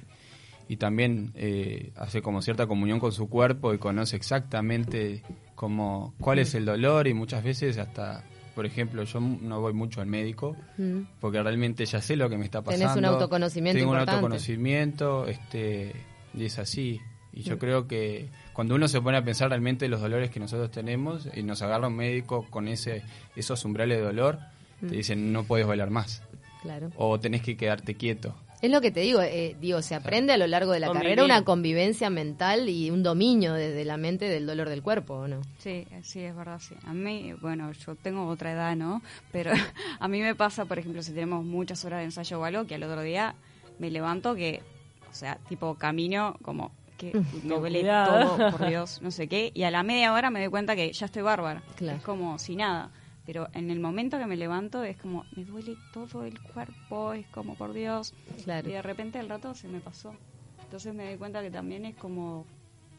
y 0.69 0.77
también 0.77 1.31
eh, 1.35 1.91
hace 1.95 2.21
como 2.21 2.41
cierta 2.41 2.67
comunión 2.67 2.99
con 2.99 3.11
su 3.11 3.27
cuerpo 3.29 3.73
y 3.73 3.77
conoce 3.77 4.15
exactamente 4.15 5.23
cómo, 5.55 6.13
cuál 6.19 6.39
es 6.39 6.53
el 6.55 6.65
dolor 6.65 7.07
y 7.07 7.13
muchas 7.13 7.43
veces 7.43 7.77
hasta, 7.77 8.23
por 8.57 8.65
ejemplo, 8.65 9.03
yo 9.03 9.19
no 9.19 9.61
voy 9.61 9.73
mucho 9.73 10.01
al 10.01 10.07
médico 10.07 10.57
Mm. 10.79 11.01
porque 11.21 11.43
realmente 11.43 11.85
ya 11.85 12.01
sé 12.01 12.15
lo 12.15 12.27
que 12.27 12.39
me 12.39 12.45
está 12.45 12.63
Tenés 12.63 12.81
pasando. 12.87 13.07
un 13.07 13.13
autoconocimiento 13.13 13.77
Tengo 13.77 13.91
importante. 13.93 14.17
un 14.17 14.23
autoconocimiento 14.25 15.27
este, 15.27 15.93
y 16.33 16.45
es 16.45 16.57
así. 16.57 16.99
Y 17.31 17.43
yo 17.43 17.59
creo 17.59 17.87
que 17.87 18.29
cuando 18.53 18.73
uno 18.73 18.87
se 18.87 18.99
pone 18.99 19.15
a 19.19 19.23
pensar 19.23 19.49
realmente 19.49 19.87
los 19.87 20.01
dolores 20.01 20.31
que 20.31 20.39
nosotros 20.39 20.71
tenemos 20.71 21.29
y 21.35 21.43
nos 21.43 21.61
agarra 21.61 21.87
un 21.87 21.95
médico 21.97 22.47
con 22.49 22.67
ese 22.67 23.03
esos 23.35 23.63
umbrales 23.63 23.99
de 23.99 24.03
dolor, 24.05 24.39
te 24.79 24.87
dicen 24.95 25.31
no 25.31 25.43
puedes 25.43 25.67
bailar 25.67 25.91
más 25.91 26.23
Claro. 26.63 26.89
o 26.95 27.19
tenés 27.19 27.43
que 27.43 27.55
quedarte 27.55 27.93
quieto. 27.93 28.35
Es 28.61 28.71
lo 28.71 28.81
que 28.81 28.89
te 28.91 29.01
digo, 29.01 29.21
eh, 29.21 29.55
digo, 29.61 29.81
se 29.83 29.93
aprende 29.93 30.33
a 30.33 30.37
lo 30.37 30.47
largo 30.47 30.71
de 30.71 30.79
la 30.79 30.87
Convivir. 30.87 31.09
carrera 31.09 31.25
una 31.25 31.43
convivencia 31.43 32.09
mental 32.09 32.69
y 32.69 32.89
un 32.89 33.03
dominio 33.03 33.53
desde 33.53 33.85
la 33.85 33.97
mente 33.97 34.27
del 34.29 34.47
dolor 34.47 34.67
del 34.69 34.81
cuerpo, 34.81 35.13
¿o 35.13 35.27
no? 35.27 35.41
Sí, 35.59 35.85
sí, 36.01 36.21
es 36.21 36.35
verdad, 36.35 36.59
sí. 36.59 36.73
A 36.85 36.93
mí, 36.93 37.33
bueno, 37.39 37.71
yo 37.71 37.95
tengo 37.95 38.27
otra 38.27 38.53
edad, 38.53 38.75
¿no? 38.75 39.03
Pero 39.31 39.51
a 39.99 40.07
mí 40.07 40.21
me 40.21 40.33
pasa, 40.33 40.65
por 40.65 40.79
ejemplo, 40.79 41.03
si 41.03 41.11
tenemos 41.11 41.45
muchas 41.45 41.85
horas 41.85 41.99
de 41.99 42.05
ensayo 42.05 42.39
o 42.39 42.43
algo, 42.45 42.65
que 42.65 42.75
al 42.75 42.83
otro 42.83 43.01
día 43.01 43.35
me 43.77 43.91
levanto 43.91 44.33
que, 44.33 44.63
o 45.09 45.13
sea, 45.13 45.37
tipo 45.47 45.75
camino 45.75 46.35
como 46.41 46.71
que 46.97 47.13
me 47.13 47.21
Con 47.41 47.59
duele 47.61 47.83
todo, 47.83 48.49
por 48.49 48.67
Dios, 48.69 49.03
no 49.03 49.11
sé 49.11 49.27
qué, 49.27 49.51
y 49.53 49.63
a 49.63 49.69
la 49.71 49.83
media 49.83 50.13
hora 50.13 50.31
me 50.31 50.39
doy 50.39 50.49
cuenta 50.49 50.75
que 50.75 50.91
ya 50.91 51.05
estoy 51.05 51.21
bárbara. 51.21 51.61
Claro. 51.75 51.99
Es 51.99 52.03
como 52.03 52.39
si 52.39 52.55
nada. 52.55 52.89
Pero 53.27 53.47
en 53.53 53.69
el 53.69 53.79
momento 53.79 54.17
que 54.17 54.25
me 54.25 54.35
levanto 54.37 54.83
es 54.83 54.97
como, 54.97 55.25
me 55.35 55.43
duele 55.43 55.75
todo 55.93 56.23
el 56.23 56.41
cuerpo, 56.41 57.13
es 57.13 57.27
como, 57.27 57.53
por 57.55 57.73
Dios. 57.73 58.13
Claro. 58.43 58.67
Y 58.67 58.71
de 58.71 58.81
repente 58.81 59.19
al 59.19 59.29
rato 59.29 59.53
se 59.53 59.67
me 59.67 59.79
pasó. 59.81 60.15
Entonces 60.63 60.95
me 60.95 61.05
doy 61.05 61.17
cuenta 61.17 61.41
que 61.43 61.51
también 61.51 61.85
es 61.85 61.95
como 61.95 62.45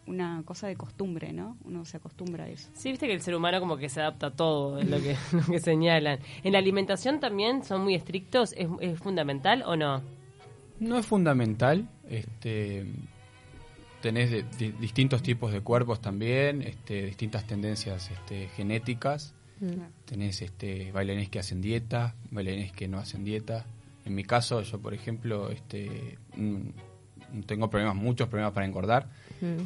una 0.07 0.43
cosa 0.45 0.69
de 0.69 0.77
costumbre, 0.77 1.33
¿no? 1.33 1.57
Uno 1.65 1.85
se 1.85 1.97
acostumbra 1.99 2.45
a 2.45 2.49
eso. 2.49 2.71
Sí, 2.75 2.91
viste 2.91 3.07
que 3.07 3.13
el 3.15 3.21
ser 3.21 3.35
humano 3.35 3.59
como 3.61 3.77
que 3.77 3.89
se 3.91 4.01
adapta 4.01 4.29
a 4.29 4.31
todo, 4.31 4.79
es 4.79 4.89
lo 4.89 4.99
que, 5.01 5.17
lo 5.33 5.43
que 5.45 5.59
señalan. 5.61 6.19
¿En 6.45 6.53
la 6.53 6.59
alimentación 6.59 7.21
también 7.21 7.65
son 7.65 7.83
muy 7.83 7.95
estrictos? 7.95 8.53
¿Es, 8.57 8.69
es 8.81 8.99
fundamental 8.99 9.63
o 9.67 9.77
no? 9.77 10.03
No 10.81 10.97
es 10.99 11.05
fundamental, 11.07 11.89
este 12.09 12.87
tenés 14.01 14.31
de- 14.31 14.45
di- 14.59 14.71
distintos 14.73 15.23
tipos 15.23 15.53
de 15.53 15.61
cuerpos 15.61 16.01
también, 16.01 16.63
este, 16.63 17.05
distintas 17.07 17.47
tendencias 17.47 18.11
este, 18.11 18.49
genéticas. 18.57 19.35
Tenés 20.05 20.43
este, 20.43 20.93
bailarines 20.93 21.29
que 21.31 21.38
hacen 21.38 21.61
dieta, 21.61 22.15
bailarines 22.31 22.73
que 22.73 22.88
no 22.88 22.99
hacen 22.99 23.25
dieta. 23.25 23.65
En 24.05 24.15
mi 24.15 24.25
caso, 24.25 24.62
yo 24.62 24.81
por 24.81 24.95
ejemplo, 24.95 25.50
este, 25.50 26.19
mm, 26.37 27.41
tengo 27.47 27.69
problemas, 27.69 27.97
muchos 27.97 28.29
problemas 28.29 28.53
para 28.53 28.67
engordar. 28.67 29.09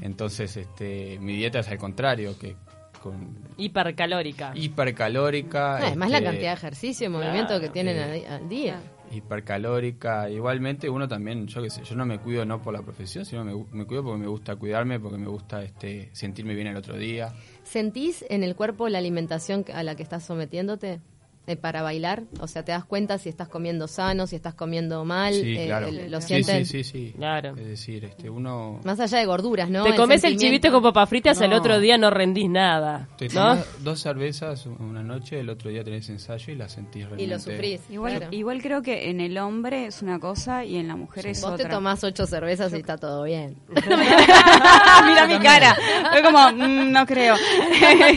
Entonces, 0.03 0.57
este, 0.57 1.19
mi 1.21 1.37
dieta 1.37 1.61
es 1.61 1.69
al 1.69 1.79
contrario, 1.79 2.39
que 2.39 2.57
con 3.03 3.37
Hipercalórica. 3.57 4.53
hipercalórica. 4.55 5.77
Ah, 5.77 5.87
Además 5.89 6.11
la 6.11 6.19
este, 6.19 6.31
cantidad 6.31 6.51
de 6.51 6.55
ejercicio 6.57 7.07
y 7.07 7.09
movimiento 7.11 7.61
que 7.61 7.69
tienen 7.69 7.97
eh, 7.97 8.27
al, 8.29 8.43
al 8.43 8.49
día. 8.49 8.81
Hipercalórica. 9.13 10.31
Igualmente 10.31 10.89
uno 10.89 11.09
también, 11.09 11.47
yo 11.47 11.63
qué 11.63 11.71
sé, 11.71 11.85
yo 11.85 11.95
no 11.95 12.07
me 12.07 12.19
cuido 12.19 12.45
no 12.45 12.61
por 12.63 12.73
la 12.73 12.83
profesión, 12.83 13.25
sino 13.25 13.45
me, 13.45 13.55
me 13.73 13.85
cuido 13.85 14.05
porque 14.05 14.21
me 14.21 14.27
gusta 14.27 14.57
cuidarme, 14.57 14.99
porque 14.99 15.19
me 15.19 15.29
gusta 15.29 15.63
este 15.63 16.11
sentirme 16.13 16.55
bien 16.55 16.69
el 16.69 16.77
otro 16.77 16.97
día. 16.97 17.33
¿Sentís 17.65 18.25
en 18.29 18.43
el 18.43 18.57
cuerpo 18.57 18.89
la 18.89 18.99
alimentación 18.99 19.65
a 19.73 19.83
la 19.83 19.95
que 19.95 20.03
estás 20.03 20.25
sometiéndote? 20.25 21.01
Eh, 21.47 21.57
para 21.57 21.83
bailar? 21.83 22.23
O 22.41 22.47
sea, 22.47 22.65
¿te 22.65 22.73
das 22.73 22.85
cuenta 22.85 23.19
si 23.19 23.29
estás 23.29 23.49
comiendo 23.49 23.89
sano, 23.89 24.27
si 24.27 24.37
estás 24.37 24.55
comiendo 24.55 25.05
mal? 25.05 25.35
Sí, 25.35 25.57
eh, 25.59 25.67
claro. 25.67 25.89
el- 25.89 26.11
¿Lo 26.11 26.21
Sí, 26.21 26.29
sienten? 26.29 26.67
Sí, 26.67 26.85
sí, 26.85 26.91
sí. 27.09 27.13
Claro. 27.17 27.51
Es 27.57 27.67
decir, 27.67 28.05
este, 28.05 28.31
uno 28.31 28.81
Más 28.85 29.01
allá 29.01 29.19
de 29.19 29.27
gorduras, 29.27 29.69
¿no? 29.69 29.83
Te 29.85 29.95
comes 29.97 30.23
el 30.25 30.37
chivito 30.37 30.71
con 30.71 30.83
papas 30.83 31.09
fritas, 31.09 31.41
el 31.41 31.51
No. 31.51 31.57
otro 31.57 31.81
día 31.81 31.99
no 31.99 32.11
rendís 32.11 32.49
nada. 32.49 33.09
te 33.19 33.27
¿no? 33.29 33.33
tomás 33.35 33.67
dos 33.83 34.01
cervezas 34.01 34.67
una 34.67 35.03
noche, 35.03 35.41
el 35.41 35.49
otro 35.51 35.71
día 35.71 35.83
tenés 35.83 36.09
ensayo 36.11 36.53
y 36.53 36.57
la 36.57 36.69
sentís 36.69 37.03
realmente. 37.03 37.25
Y 37.25 37.27
lo 37.27 37.39
sufrís. 37.41 37.81
Igual, 37.91 38.17
claro. 38.19 38.33
igual 38.37 38.63
creo 38.63 38.83
que 38.83 39.11
en 39.11 39.21
el 39.21 39.37
hombre 39.39 39.87
es 39.87 40.01
una 40.03 40.21
cosa 40.21 40.65
y 40.65 40.77
en 40.77 40.87
la 40.89 40.97
mujer 40.97 41.27
es 41.27 41.41
Vos 41.43 41.57
te 41.57 41.63
otra. 41.65 41.71
tomás 41.77 42.05
ocho 42.05 42.27
cervezas 42.27 42.73
y 42.73 42.77
está 42.77 42.97
todo 42.99 43.25
bien. 43.25 43.57
Mira 43.75 45.27
mi 45.27 45.39
cara. 45.41 45.77
Fue 46.13 46.23
como, 46.23 46.39
mm, 46.53 46.93
no 46.93 47.07
creo. 47.07 47.35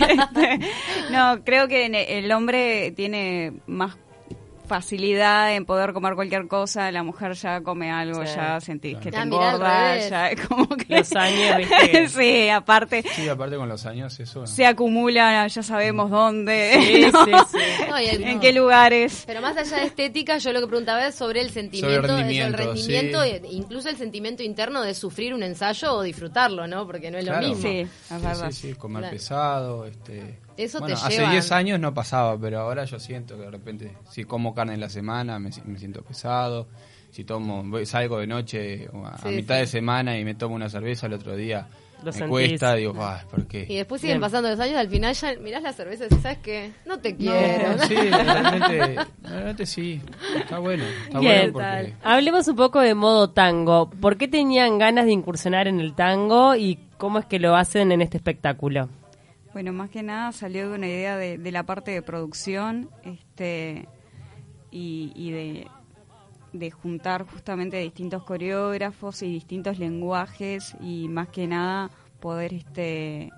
Este, 0.06 0.60
no, 1.12 1.44
creo 1.44 1.68
que 1.68 1.86
en 1.86 1.96
el 1.96 2.32
hombre 2.32 2.92
tiene 2.96 3.15
más 3.68 3.96
facilidad 4.68 5.54
en 5.56 5.64
poder 5.64 5.94
comer 5.94 6.16
cualquier 6.16 6.48
cosa. 6.48 6.92
La 6.92 7.04
mujer 7.04 7.34
ya 7.34 7.62
come 7.62 7.92
algo, 7.92 8.26
Sí. 8.26 8.34
ya 8.36 8.60
sentís 8.60 8.98
que 8.98 9.12
te 9.12 9.18
Ah, 9.18 9.22
engorda, 9.22 9.98
ya 10.10 10.30
es 10.32 10.42
como 10.48 10.68
que... 10.70 10.86
Los 10.98 11.16
años, 11.16 11.58
¿viste? 11.58 12.08
sí, 12.10 12.50
aparte 12.50 13.04
Sí, 13.16 13.30
aparte 13.30 13.58
con 13.58 13.70
los 13.70 13.86
años 13.86 14.20
eso... 14.20 14.48
se 14.48 14.66
acumula, 14.66 15.46
ya 15.46 15.62
sabemos 15.62 16.10
dónde, 16.10 16.80
Sí, 16.82 17.06
¿no? 17.14 17.26
sí, 17.26 17.32
sí. 17.52 17.84
No, 17.88 18.02
y 18.02 18.06
el- 18.08 18.24
en 18.24 18.40
qué 18.40 18.54
lugares. 18.54 19.24
Pero 19.28 19.40
más 19.40 19.56
allá 19.56 19.78
de 19.82 19.86
estética, 19.86 20.40
yo 20.40 20.52
lo 20.52 20.62
que 20.62 20.68
preguntaba 20.68 21.06
es 21.08 21.14
sobre 21.14 21.42
el 21.42 21.52
sentimiento, 21.52 22.02
Sobre 22.08 22.14
el 22.14 22.18
rendimiento, 22.18 22.58
rendimiento, 22.58 23.22
sí. 23.24 23.30
e- 23.30 23.42
incluso 23.52 23.90
el 23.90 23.98
sentimiento 23.98 24.42
interno 24.42 24.82
de 24.82 24.96
sufrir 24.96 25.36
un 25.36 25.44
ensayo 25.44 25.94
o 25.94 26.02
disfrutarlo, 26.02 26.66
¿no? 26.66 26.88
Porque 26.88 27.12
no 27.12 27.20
es 27.20 27.26
Claro. 27.26 27.42
lo 27.42 27.50
mismo. 27.50 27.62
Sí, 27.70 27.80
es 27.82 27.90
Sí, 28.08 28.16
verdad. 28.26 28.52
sí, 28.52 28.68
sí, 28.70 28.74
comer 28.74 29.02
Claro. 29.02 29.14
pesado, 29.16 29.86
este... 29.86 30.40
Eso 30.58 30.80
bueno, 30.80 30.96
te 30.96 31.02
hace 31.02 31.18
lleva- 31.18 31.32
10 31.32 31.52
años 31.52 31.80
no 31.80 31.94
pasaba, 31.94 32.38
pero 32.40 32.60
ahora 32.60 32.86
yo 32.86 33.00
siento 33.00 33.36
que 33.38 33.44
de 33.44 33.52
repente, 33.52 33.92
si 34.10 34.24
como 34.24 34.54
carne 34.56 34.74
en 34.76 34.80
la 34.80 34.90
semana, 34.90 35.38
me, 35.40 35.52
si- 35.52 35.62
me 35.66 35.78
siento 35.80 36.02
pesado. 36.04 36.68
Si 37.12 37.24
tomo, 37.24 37.64
voy- 37.64 37.86
salgo 37.86 38.20
de 38.20 38.28
noche 38.28 38.90
a, 38.94 39.30
mitad 39.30 39.56
sí. 39.56 39.62
de 39.62 39.68
semana 39.68 40.18
y 40.20 40.26
me 40.26 40.36
tomo 40.36 40.56
una 40.56 40.68
cerveza, 40.70 41.08
el 41.08 41.14
otro 41.14 41.34
día 41.38 41.68
Lo 42.00 42.08
me 42.08 42.12
sentís. 42.12 42.30
cuesta, 42.30 42.76
digo, 42.76 42.94
ah, 43.02 43.24
¿por 43.32 43.48
qué? 43.48 43.66
Y 43.70 43.76
después 43.78 44.02
siguen 44.02 44.16
Bien. 44.16 44.22
pasando 44.22 44.50
los 44.50 44.60
años, 44.60 44.76
al 44.76 44.90
final 44.90 45.14
ya 45.14 45.34
mirás 45.42 45.64
la 45.64 45.72
cerveza 45.72 46.06
y 46.12 46.16
¿sabes 46.16 46.40
qué? 46.40 46.72
No 46.86 47.00
te 47.00 47.16
quiero. 47.16 47.78
No, 47.78 47.84
sí, 47.88 47.96
realmente, 47.96 48.96
realmente 49.24 49.66
sí, 49.66 50.02
está 50.38 50.60
bueno, 50.60 50.84
está 51.06 51.20
Bien. 51.20 51.54
bueno 51.54 51.70
porque... 51.78 51.94
Hablemos 52.04 52.48
un 52.50 52.56
poco 52.58 52.82
de 52.82 52.96
modo 52.96 53.30
tango. 53.30 53.90
¿Por 53.90 54.18
qué 54.18 54.28
tenían 54.28 54.78
ganas 54.78 55.06
de 55.06 55.14
incursionar 55.14 55.70
en 55.70 55.80
el 55.80 55.94
tango 55.96 56.56
y 56.58 56.80
cómo 56.98 57.20
es 57.20 57.26
que 57.26 57.40
lo 57.40 57.56
hacen 57.56 57.94
en 57.94 58.02
este 58.02 58.18
espectáculo? 58.18 58.90
Bueno, 59.56 59.72
más 59.72 59.90
que 59.90 60.04
nada 60.04 60.34
salió 60.34 60.70
de 60.70 60.76
una 60.76 60.88
idea 60.88 61.16
de, 61.16 61.38
la 61.50 61.64
parte 61.64 61.92
de 61.92 62.02
producción 62.02 62.90
este 63.06 63.88
y, 64.70 65.14
y 65.16 65.32
de, 65.32 65.68
de 66.52 66.72
juntar 66.72 67.26
justamente 67.26 67.78
distintos 67.78 68.26
coreógrafos 68.26 69.22
y 69.22 69.32
distintos 69.32 69.80
lenguajes 69.80 70.76
y 70.82 71.08
más 71.08 71.30
que 71.30 71.48
nada 71.48 71.90
poder 72.20 72.54
este 72.54 73.32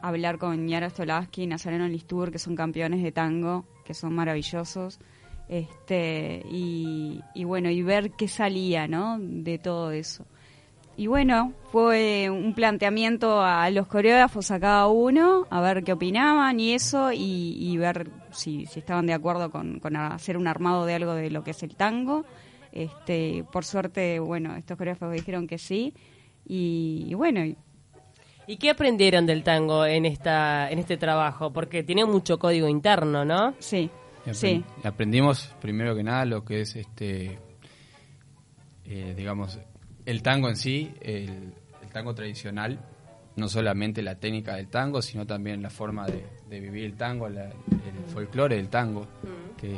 hablar 0.00 0.38
con 0.38 0.66
Yara 0.66 0.88
Stolaski 0.88 1.42
y 1.42 1.46
Nazareno 1.46 1.86
Listur, 1.88 2.32
que 2.32 2.38
son 2.38 2.56
campeones 2.56 3.02
de 3.02 3.12
tango, 3.12 3.66
que 3.84 3.92
son 3.92 4.14
maravillosos. 4.14 4.98
Este, 5.46 6.42
y, 6.50 7.20
y 7.34 7.44
bueno, 7.44 7.68
y 7.68 7.82
ver 7.82 8.12
qué 8.12 8.28
salía, 8.28 8.88
¿no? 8.88 9.18
De 9.20 9.58
todo 9.58 9.92
eso. 9.92 10.24
Y 10.96 11.06
bueno, 11.06 11.52
fue 11.72 12.28
un 12.30 12.54
planteamiento 12.54 13.40
a 13.42 13.68
los 13.70 13.86
coreógrafos, 13.86 14.50
a 14.50 14.60
cada 14.60 14.88
uno, 14.88 15.46
a 15.50 15.60
ver 15.62 15.82
qué 15.84 15.92
opinaban 15.94 16.60
y 16.60 16.72
eso, 16.74 17.12
y, 17.12 17.56
y 17.58 17.76
ver 17.78 18.10
si, 18.30 18.66
si 18.66 18.80
estaban 18.80 19.06
de 19.06 19.14
acuerdo 19.14 19.50
con, 19.50 19.80
con 19.80 19.96
hacer 19.96 20.36
un 20.36 20.46
armado 20.46 20.84
de 20.84 20.94
algo 20.94 21.14
de 21.14 21.30
lo 21.30 21.42
que 21.44 21.52
es 21.52 21.62
el 21.62 21.74
tango. 21.76 22.24
Este, 22.72 23.44
por 23.52 23.64
suerte, 23.64 24.18
bueno, 24.20 24.54
estos 24.54 24.76
coreógrafos 24.76 25.12
dijeron 25.14 25.46
que 25.46 25.58
sí, 25.58 25.94
y, 26.46 27.06
y 27.08 27.14
bueno, 27.14 27.44
y- 27.44 27.56
¿Y 28.44 28.56
qué 28.56 28.70
aprendieron 28.70 29.24
del 29.24 29.44
tango 29.44 29.86
en 29.86 30.04
esta 30.04 30.68
en 30.68 30.80
este 30.80 30.96
trabajo? 30.96 31.52
Porque 31.52 31.84
tiene 31.84 32.04
mucho 32.04 32.40
código 32.40 32.66
interno, 32.66 33.24
¿no? 33.24 33.54
sí, 33.60 33.88
sí, 34.32 34.64
aprendimos 34.82 35.54
primero 35.60 35.94
que 35.94 36.02
nada 36.02 36.24
lo 36.24 36.44
que 36.44 36.62
es 36.62 36.74
este 36.74 37.38
eh, 38.84 39.14
digamos 39.16 39.60
el 40.06 40.22
tango 40.22 40.48
en 40.48 40.56
sí 40.56 40.92
el, 41.00 41.52
el 41.82 41.88
tango 41.92 42.14
tradicional 42.14 42.78
no 43.36 43.48
solamente 43.48 44.02
la 44.02 44.16
técnica 44.16 44.56
del 44.56 44.68
tango 44.68 45.00
sino 45.02 45.26
también 45.26 45.62
la 45.62 45.70
forma 45.70 46.06
de, 46.06 46.24
de 46.50 46.60
vivir 46.60 46.84
el 46.84 46.94
tango 46.96 47.28
la- 47.28 47.46
el 47.46 48.04
folclore 48.12 48.56
del 48.56 48.68
tango 48.68 49.06
que, 49.56 49.76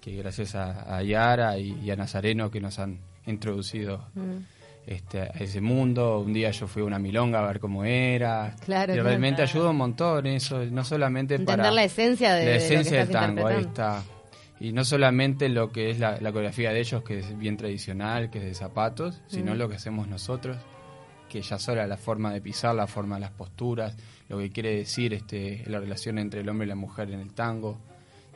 que 0.00 0.16
gracias 0.16 0.54
a, 0.54 0.96
a 0.96 1.02
Yara 1.02 1.56
y, 1.58 1.78
y 1.82 1.90
a 1.90 1.96
Nazareno 1.96 2.50
que 2.50 2.60
nos 2.60 2.78
han 2.78 2.98
introducido 3.26 4.04
este, 4.86 5.20
a 5.22 5.26
ese 5.40 5.62
mundo. 5.62 6.20
Un 6.20 6.34
día 6.34 6.50
yo 6.50 6.66
fui 6.66 6.82
a 6.82 6.84
una 6.84 6.98
milonga 6.98 7.38
a 7.42 7.46
ver 7.46 7.58
cómo 7.58 7.84
era. 7.86 8.54
Claro, 8.66 8.92
y 8.92 8.96
claro. 8.96 9.08
realmente 9.08 9.40
ayuda 9.40 9.70
un 9.70 9.76
montón 9.78 10.26
eso, 10.26 10.62
no 10.66 10.84
solamente 10.84 11.36
Entender 11.36 11.56
para... 11.56 11.70
la 11.70 11.84
esencia 11.84 12.34
de, 12.34 12.44
la 12.44 12.50
de 12.50 12.52
lo 12.54 12.58
que 12.60 12.64
esencia 12.66 13.00
estás 13.02 13.26
del 13.26 13.34
tango, 13.36 13.46
ahí 13.46 13.60
está. 13.62 14.02
Y 14.60 14.72
no 14.72 14.84
solamente 14.84 15.48
lo 15.48 15.70
que 15.72 15.90
es 15.90 15.98
la, 15.98 16.12
la 16.20 16.30
coreografía 16.32 16.72
de 16.72 16.80
ellos, 16.80 17.02
que 17.02 17.18
es 17.18 17.36
bien 17.38 17.56
tradicional, 17.56 18.30
que 18.30 18.38
es 18.38 18.44
de 18.44 18.54
zapatos, 18.54 19.20
sino 19.26 19.54
lo 19.54 19.68
que 19.68 19.76
hacemos 19.76 20.06
nosotros, 20.08 20.56
que 21.28 21.42
ya 21.42 21.58
sola 21.58 21.86
la 21.86 21.96
forma 21.96 22.32
de 22.32 22.40
pisar, 22.40 22.74
la 22.74 22.86
forma 22.86 23.16
de 23.16 23.22
las 23.22 23.32
posturas, 23.32 23.96
lo 24.28 24.38
que 24.38 24.50
quiere 24.50 24.76
decir 24.76 25.12
este, 25.12 25.64
la 25.66 25.80
relación 25.80 26.18
entre 26.18 26.40
el 26.40 26.48
hombre 26.48 26.66
y 26.66 26.68
la 26.68 26.76
mujer 26.76 27.10
en 27.10 27.18
el 27.20 27.32
tango, 27.34 27.78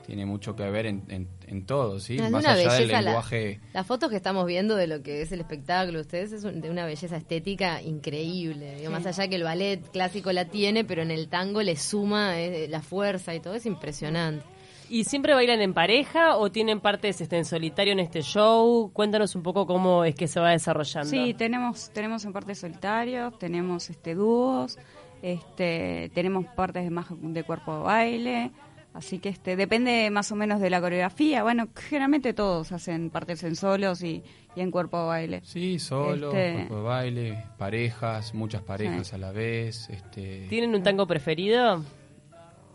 tiene 0.04 0.24
mucho 0.26 0.56
que 0.56 0.68
ver 0.70 0.86
en, 0.86 1.04
en, 1.08 1.28
en 1.46 1.66
todo, 1.66 2.00
¿sí? 2.00 2.16
Es 2.16 2.30
Más 2.30 2.42
una 2.42 2.54
allá 2.54 2.72
del 2.72 2.88
la- 2.88 3.02
lenguaje... 3.02 3.60
Las 3.74 3.86
fotos 3.86 4.08
que 4.10 4.16
estamos 4.16 4.46
viendo 4.46 4.74
de 4.74 4.86
lo 4.86 5.02
que 5.02 5.20
es 5.22 5.30
el 5.32 5.40
espectáculo, 5.40 6.00
ustedes 6.00 6.32
es 6.32 6.44
un- 6.44 6.60
de 6.62 6.70
una 6.70 6.86
belleza 6.86 7.16
estética 7.18 7.80
increíble. 7.82 8.76
Digo, 8.76 8.90
Más 8.90 9.04
allá 9.06 9.28
que 9.28 9.36
el 9.36 9.44
ballet 9.44 9.82
clásico 9.92 10.32
la 10.32 10.46
tiene, 10.46 10.84
pero 10.84 11.02
en 11.02 11.10
el 11.10 11.28
tango 11.28 11.62
le 11.62 11.76
suma 11.76 12.40
eh, 12.40 12.66
la 12.68 12.80
fuerza 12.80 13.34
y 13.34 13.40
todo, 13.40 13.54
es 13.54 13.66
impresionante. 13.66 14.44
¿Y 14.90 15.04
siempre 15.04 15.34
bailan 15.34 15.60
en 15.60 15.74
pareja 15.74 16.36
o 16.36 16.50
tienen 16.50 16.80
partes 16.80 17.20
este, 17.20 17.36
en 17.36 17.44
solitario 17.44 17.92
en 17.92 18.00
este 18.00 18.22
show? 18.22 18.90
Cuéntanos 18.92 19.34
un 19.34 19.42
poco 19.42 19.66
cómo 19.66 20.04
es 20.04 20.14
que 20.14 20.26
se 20.28 20.40
va 20.40 20.50
desarrollando. 20.50 21.10
Sí, 21.10 21.34
tenemos 21.34 21.90
tenemos 21.90 22.24
en 22.24 22.32
parte 22.32 22.54
solitarios, 22.54 23.38
tenemos 23.38 23.90
este 23.90 24.14
dúos, 24.14 24.78
este 25.22 26.10
tenemos 26.14 26.46
partes 26.54 26.84
de 26.84 26.90
más 26.90 27.06
de 27.10 27.42
cuerpo 27.44 27.76
de 27.78 27.82
baile, 27.82 28.50
así 28.94 29.18
que 29.18 29.28
este 29.28 29.56
depende 29.56 30.10
más 30.10 30.30
o 30.32 30.36
menos 30.36 30.60
de 30.60 30.70
la 30.70 30.80
coreografía. 30.80 31.42
Bueno, 31.42 31.68
generalmente 31.74 32.32
todos 32.32 32.72
hacen 32.72 33.10
partes 33.10 33.42
en 33.42 33.56
solos 33.56 34.02
y, 34.02 34.22
y 34.56 34.60
en 34.60 34.70
cuerpo 34.70 34.98
de 35.00 35.06
baile. 35.06 35.40
Sí, 35.44 35.78
solo, 35.78 36.28
Este- 36.28 36.54
cuerpo 36.54 36.76
de 36.76 36.82
baile, 36.82 37.44
parejas, 37.58 38.32
muchas 38.34 38.62
parejas 38.62 39.08
Sí. 39.08 39.14
a 39.16 39.18
la 39.18 39.32
vez. 39.32 39.88
Este, 39.90 40.46
¿Tienen 40.48 40.74
un 40.74 40.82
tango 40.82 41.06
preferido? 41.06 41.82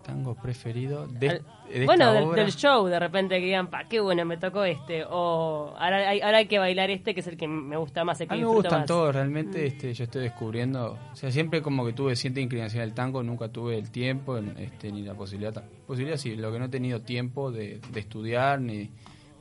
Tango 0.03 0.35
preferido 0.35 1.07
de, 1.07 1.29
Al- 1.29 1.41
de 1.73 1.85
bueno, 1.85 2.03
esta 2.05 2.13
del, 2.13 2.23
obra. 2.25 2.43
del 2.43 2.51
show, 2.53 2.85
de 2.87 2.99
repente 2.99 3.39
que 3.39 3.45
digan, 3.45 3.67
pa, 3.67 3.85
qué 3.87 3.99
bueno, 3.99 4.25
me 4.25 4.37
tocó 4.37 4.63
este. 4.63 5.03
O 5.09 5.73
ahora 5.77 6.09
hay, 6.09 6.21
ahora 6.21 6.37
hay 6.39 6.45
que 6.47 6.59
bailar 6.59 6.89
este, 6.91 7.13
que 7.13 7.21
es 7.21 7.27
el 7.27 7.37
que 7.37 7.47
me 7.47 7.77
gusta 7.77 8.03
más, 8.03 8.19
el 8.21 8.27
que 8.27 8.33
A 8.33 8.37
mí 8.37 8.43
me 8.43 8.49
gustan 8.49 8.79
más. 8.81 8.87
todos, 8.87 9.15
realmente 9.15 9.65
este, 9.65 9.93
yo 9.93 10.03
estoy 10.03 10.23
descubriendo, 10.23 10.97
o 11.11 11.15
sea, 11.15 11.31
siempre 11.31 11.61
como 11.61 11.85
que 11.85 11.93
tuve 11.93 12.15
cierta 12.15 12.39
inclinación 12.39 12.83
al 12.83 12.93
tango, 12.93 13.23
nunca 13.23 13.47
tuve 13.49 13.77
el 13.77 13.89
tiempo 13.89 14.37
este, 14.37 14.91
ni 14.91 15.01
la 15.03 15.13
posibilidad, 15.15 15.63
posibilidad 15.87 16.17
sí, 16.17 16.35
lo 16.35 16.51
que 16.51 16.59
no 16.59 16.65
he 16.65 16.69
tenido 16.69 16.99
tiempo 17.01 17.51
de, 17.51 17.79
de 17.91 17.99
estudiar, 17.99 18.59
ni, 18.61 18.89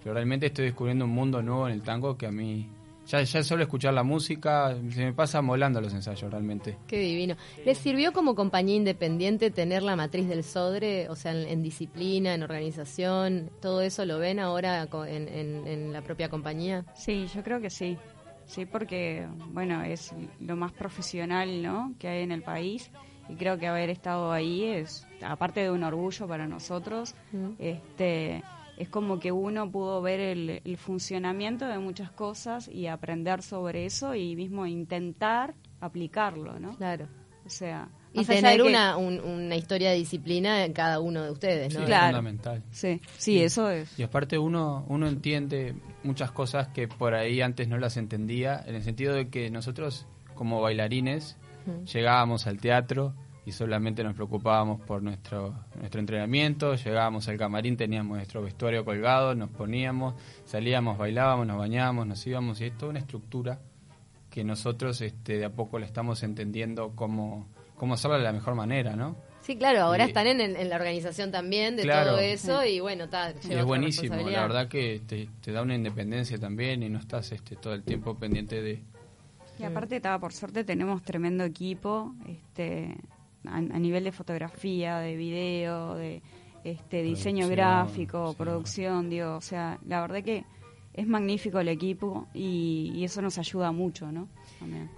pero 0.03 0.15
realmente 0.15 0.47
estoy 0.47 0.67
descubriendo 0.67 1.05
un 1.05 1.11
mundo 1.13 1.43
nuevo 1.43 1.67
en 1.69 1.75
el 1.75 1.83
tango 1.83 2.17
que 2.17 2.27
a 2.27 2.33
mí, 2.33 2.69
ya, 3.07 3.23
ya 3.23 3.43
solo 3.43 3.63
escuchar 3.63 3.95
la 3.95 4.03
música, 4.03 4.75
se 4.91 5.05
me 5.05 5.13
pasa 5.13 5.43
molando 5.43 5.81
los 5.81 5.93
ensayos 5.93 6.31
realmente. 6.31 6.79
Qué 6.87 6.99
divino. 6.99 7.37
¿Les 7.65 7.77
sirvió 7.79 8.13
como 8.13 8.35
compañía 8.35 8.77
independiente 8.77 9.51
tener 9.51 9.83
la 9.83 9.97
matriz 9.97 10.29
del 10.29 10.45
Sodre? 10.45 11.09
O 11.09 11.17
sea, 11.17 11.33
en, 11.33 11.47
en 11.49 11.63
disciplina, 11.63 12.35
en 12.35 12.43
organización, 12.43 13.51
¿todo 13.61 13.81
eso 13.83 14.05
lo 14.05 14.19
ven 14.19 14.39
ahora 14.41 14.89
en, 15.07 15.29
en- 15.29 15.67
en 15.67 15.93
la 15.93 16.03
propia 16.03 16.29
compañía? 16.29 16.85
Sí, 16.95 17.27
yo 17.35 17.43
creo 17.43 17.61
que 17.61 17.71
sí. 17.71 17.97
Sí, 18.47 18.67
porque 18.67 19.27
bueno, 19.53 19.83
es 19.83 20.13
lo 20.41 20.57
más 20.57 20.73
profesional, 20.73 21.63
¿no? 21.63 21.95
que 21.99 22.09
hay 22.09 22.23
en 22.23 22.33
el 22.33 22.43
país 22.43 22.91
y 23.29 23.37
creo 23.37 23.57
que 23.57 23.67
haber 23.69 23.89
estado 23.89 24.33
ahí 24.33 24.65
es 24.65 25.07
aparte 25.25 25.61
de 25.61 25.71
un 25.71 25.85
orgullo 25.85 26.27
para 26.27 26.47
nosotros, 26.49 27.15
este 27.59 28.43
es 28.83 28.89
como 28.89 29.19
que 29.21 29.33
uno 29.33 29.71
pudo 29.71 30.03
ver 30.03 30.21
el, 30.21 30.61
el 30.65 30.77
funcionamiento 30.77 31.67
de 31.67 31.79
muchas 31.79 32.11
cosas 32.11 32.69
y 32.69 32.87
aprender 32.87 33.43
sobre 33.43 33.87
eso 33.87 34.15
y 34.15 34.37
mismo 34.37 34.67
intentar 34.67 35.55
aplicarlo, 35.81 36.59
¿no? 36.59 36.77
Claro. 36.77 37.07
O 37.45 37.51
sea, 37.51 37.89
Y 38.13 38.25
tener 38.25 38.63
una, 38.63 38.97
un- 38.97 39.21
una 39.21 39.57
historia 39.57 39.91
de 39.91 39.97
disciplina 39.97 40.65
en 40.65 40.73
cada 40.73 41.01
uno 41.01 41.23
de 41.23 41.31
ustedes, 41.31 41.73
Sí, 41.73 41.79
¿no? 41.79 41.81
es 41.85 41.87
Claro. 41.87 42.07
fundamental. 42.19 42.63
Sí, 42.71 43.01
sí, 43.19 43.43
eso 43.43 43.71
es. 43.71 43.99
Y 43.99 44.03
aparte 44.03 44.39
uno, 44.39 44.85
uno 44.89 45.09
entiende 45.09 45.75
muchas 46.05 46.31
cosas 46.31 46.69
que 46.69 46.87
por 46.89 47.15
ahí 47.15 47.41
antes 47.41 47.69
no 47.69 47.79
las 47.79 47.97
entendía, 47.97 48.63
en 48.67 48.75
el 48.75 48.83
sentido 48.83 49.15
de 49.15 49.29
que 49.29 49.51
nosotros 49.51 50.07
como 50.35 50.61
bailarines 50.61 51.37
llegábamos 51.93 52.47
al 52.47 52.59
teatro 52.59 53.15
y 53.45 53.53
solamente 53.53 54.05
nos 54.05 54.15
preocupábamos 54.15 54.81
por 54.83 55.03
nuestro, 55.03 55.55
nuestro 55.79 56.01
entrenamiento, 56.01 56.75
llegábamos 56.77 57.27
al 57.29 57.37
camarín, 57.39 57.77
teníamos 57.77 58.17
nuestro 58.17 58.43
vestuario 58.43 58.85
colgado, 58.85 59.35
nos 59.35 59.51
poníamos, 59.51 60.15
salíamos, 60.45 60.97
bailábamos, 60.97 61.47
nos 61.47 61.59
bañábamos, 61.59 62.07
nos 62.07 62.25
íbamos 62.27 62.61
y 62.61 62.67
es 62.67 62.79
toda 62.79 62.91
una 62.91 63.01
estructura 63.01 63.59
que 64.31 64.45
nosotros 64.45 65.01
este, 65.01 65.39
de 65.39 65.45
a 65.45 65.51
poco 65.51 65.79
le 65.79 65.87
estamos 65.87 66.23
entendiendo 66.23 66.93
cómo, 66.95 67.49
cómo 67.77 67.95
hacerlo 67.95 68.17
de 68.17 68.23
la 68.23 68.33
mejor 68.33 68.55
manera, 68.55 68.95
¿no? 68.97 69.17
Sí, 69.43 69.57
claro, 69.57 69.81
ahora 69.81 70.05
Y- 70.05 70.09
están 70.09 70.29
en, 70.29 70.41
en 70.41 70.69
la 70.71 70.77
organización 70.77 71.33
también 71.33 71.75
de 71.75 71.83
Claro. 71.83 72.11
todo 72.13 72.21
eso 72.21 72.65
y 72.65 72.79
bueno, 72.79 73.05
está, 73.05 73.33
lleva 73.41 73.61
es 73.63 73.67
buenísimo, 73.67 74.15
la 74.15 74.43
verdad 74.43 74.69
que 74.69 75.03
te, 75.05 75.29
te 75.41 75.51
da 75.51 75.63
una 75.63 75.75
independencia 75.75 76.39
también 76.39 76.85
y 76.85 76.89
no 76.89 77.01
estás 77.01 77.33
este, 77.33 77.57
todo 77.57 77.75
el 77.75 77.83
tiempo 77.83 78.15
pendiente 78.17 78.63
de... 78.63 78.83
Y 79.59 79.65
aparte, 79.65 80.01
ta, 80.01 80.19
por 80.21 80.33
suerte, 80.33 80.63
tenemos 80.65 81.03
tremendo 81.03 81.43
equipo 81.45 82.15
este, 82.27 82.97
a, 83.47 83.57
a 83.57 83.61
nivel 83.79 84.05
de 84.05 84.13
fotografía, 84.13 84.99
de 84.99 85.17
video, 85.17 85.95
de 85.95 86.23
este 86.65 87.03
diseño 87.03 87.49
gráfico, 87.49 88.31
sí. 88.31 88.37
producción, 88.39 89.11
digo, 89.11 89.37
o 89.37 89.41
sea, 89.41 89.79
la 89.87 90.01
verdad 90.01 90.23
que 90.23 90.45
es 90.95 91.07
magnífico 91.07 91.59
el 91.59 91.69
equipo 91.69 92.29
y, 92.35 92.93
y 92.95 93.05
eso 93.05 93.23
nos 93.23 93.39
ayuda 93.39 93.73
mucho, 93.73 94.13
¿no? 94.13 94.29
También. 94.59 94.91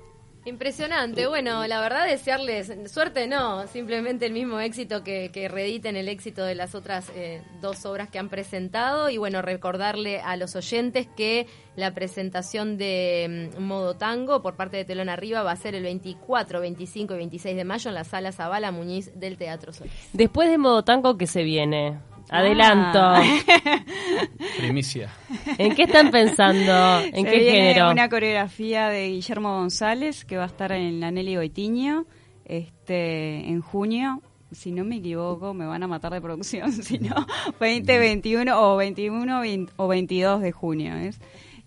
Impresionante. 0.47 1.27
Bueno, 1.27 1.67
la 1.67 1.81
verdad 1.81 2.07
desearles 2.07 2.71
suerte, 2.93 3.27
no, 3.27 3.67
simplemente 3.67 4.27
el 4.27 4.33
mismo 4.33 4.61
éxito 4.61 5.03
que, 5.03 5.31
que 5.33 5.49
reediten 5.49 5.97
el 5.97 6.09
éxito 6.09 6.45
de 6.45 6.55
las 6.55 6.75
otras 6.75 7.11
eh, 7.15 7.43
dos 7.63 7.87
obras 7.87 8.11
que 8.11 8.19
han 8.19 8.29
presentado 8.29 9.09
y 9.09 9.17
bueno, 9.17 9.41
recordarle 9.41 10.21
a 10.21 10.37
los 10.37 10.55
oyentes 10.55 11.07
que 11.17 11.47
la 11.77 11.95
presentación 11.95 12.77
de 12.77 13.51
mm, 13.57 13.63
Modo 13.63 13.95
Tango 13.95 14.43
por 14.43 14.55
parte 14.55 14.77
de 14.77 14.85
Telón 14.85 15.09
Arriba 15.09 15.43
va 15.43 15.53
a 15.53 15.57
ser 15.57 15.75
el 15.75 15.83
24, 15.83 16.61
25 16.61 17.15
y 17.15 17.17
26 17.17 17.57
de 17.57 17.65
mayo 17.65 17.89
en 17.89 17.95
la 17.95 18.05
sala 18.05 18.31
Zabala 18.31 18.71
Muñiz 18.71 19.13
del 19.19 19.39
Teatro 19.39 19.73
Sol. 19.73 19.89
Después 20.13 20.51
de 20.51 20.59
Modo 20.59 20.85
Tango, 20.85 21.17
¿qué 21.17 21.27
se 21.27 21.43
viene? 21.43 21.99
Adelanto. 22.31 22.99
Ah. 23.01 23.23
Primicia. 24.59 25.11
¿En 25.59 25.75
qué 25.75 25.83
están 25.85 26.11
pensando? 26.11 27.01
¿En 27.01 27.25
Se 27.25 27.31
qué 27.31 27.39
viene 27.39 27.53
género? 27.75 27.91
Una 27.91 28.09
coreografía 28.09 28.89
de 28.89 29.09
Guillermo 29.11 29.57
González 29.59 30.25
que 30.25 30.37
va 30.37 30.45
a 30.45 30.47
estar 30.47 30.73
en 30.73 31.01
la 31.01 31.11
Nelly 31.11 31.37
Goitiño 31.37 32.07
este, 32.45 33.49
en 33.49 33.61
junio. 33.61 34.23
Si 34.53 34.71
no 34.71 34.85
me 34.85 34.97
equivoco, 34.97 35.53
me 35.53 35.67
van 35.67 35.83
a 35.83 35.87
matar 35.89 36.13
de 36.13 36.21
producción, 36.21 36.71
si 36.83 36.99
no, 36.99 37.15
20, 37.61 37.99
21 37.99 38.61
o 38.73 38.77
21 38.77 39.41
vein- 39.41 39.71
o 39.77 39.89
22 39.89 40.41
de 40.43 40.53
junio. 40.53 40.95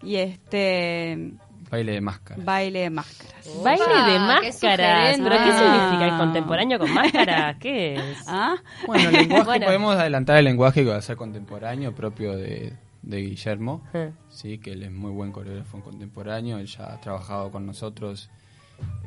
Y 0.03 0.15
este 0.15 1.33
Baile 1.69 1.91
de 1.93 2.01
máscara. 2.01 2.43
baile 2.43 2.79
de 2.79 2.89
máscaras. 2.89 3.63
Baile 3.63 3.83
de 3.85 4.13
qué 4.13 4.19
máscaras. 4.19 4.55
sugerente. 5.15 5.23
¿Pero 5.23 5.35
qué 5.35 5.49
Ah. 5.51 5.57
significa 5.87 6.05
el 6.13 6.17
contemporáneo 6.17 6.79
con 6.79 6.93
máscara? 6.93 7.57
¿Qué 7.59 7.95
es? 7.95 8.23
¿Ah? 8.27 8.55
Bueno, 8.85 9.09
el 9.09 9.15
lenguaje, 9.15 9.45
Bueno. 9.45 9.65
podemos 9.65 9.95
adelantar 9.95 10.37
el 10.37 10.45
lenguaje 10.45 10.83
que 10.83 10.89
va 10.89 10.97
a 10.97 11.01
ser 11.01 11.17
contemporáneo, 11.17 11.93
propio 11.93 12.35
de, 12.37 12.73
de 13.01 13.17
Guillermo, 13.21 13.83
Eh. 13.93 14.11
sí, 14.29 14.57
que 14.59 14.71
él 14.73 14.83
es 14.83 14.91
muy 14.91 15.11
buen 15.11 15.31
coreógrafo 15.31 15.79
contemporáneo, 15.81 16.57
él 16.57 16.67
ya 16.67 16.93
ha 16.93 17.01
trabajado 17.01 17.51
con 17.51 17.65
nosotros 17.65 18.29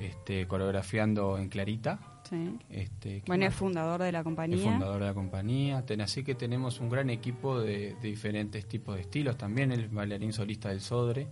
este, 0.01 0.47
coreografiando 0.49 1.39
en 1.39 1.49
Clarita. 1.49 1.99
Sí. 2.29 2.59
Este, 2.71 3.23
Bueno, 3.27 3.47
es 3.47 3.55
fundador 3.55 4.03
de 4.03 4.13
la 4.13 4.19
es 4.19 4.25
compañía. 4.25 4.63
fundador 4.71 5.01
de 5.01 5.07
la 5.07 5.15
compañía, 5.15 5.85
ten- 5.85 6.01
así 6.01 6.23
que 6.23 6.35
tenemos 6.35 6.79
un 6.81 6.89
gran 6.89 7.11
equipo 7.11 7.59
de, 7.61 7.95
de 8.01 8.09
diferentes 8.09 8.67
tipos 8.67 8.95
de 8.97 9.01
estilos 9.03 9.37
también, 9.37 9.73
es 9.73 9.91
bailarín 9.93 10.33
solista 10.33 10.69
del 10.69 10.81
Sodre, 10.81 11.27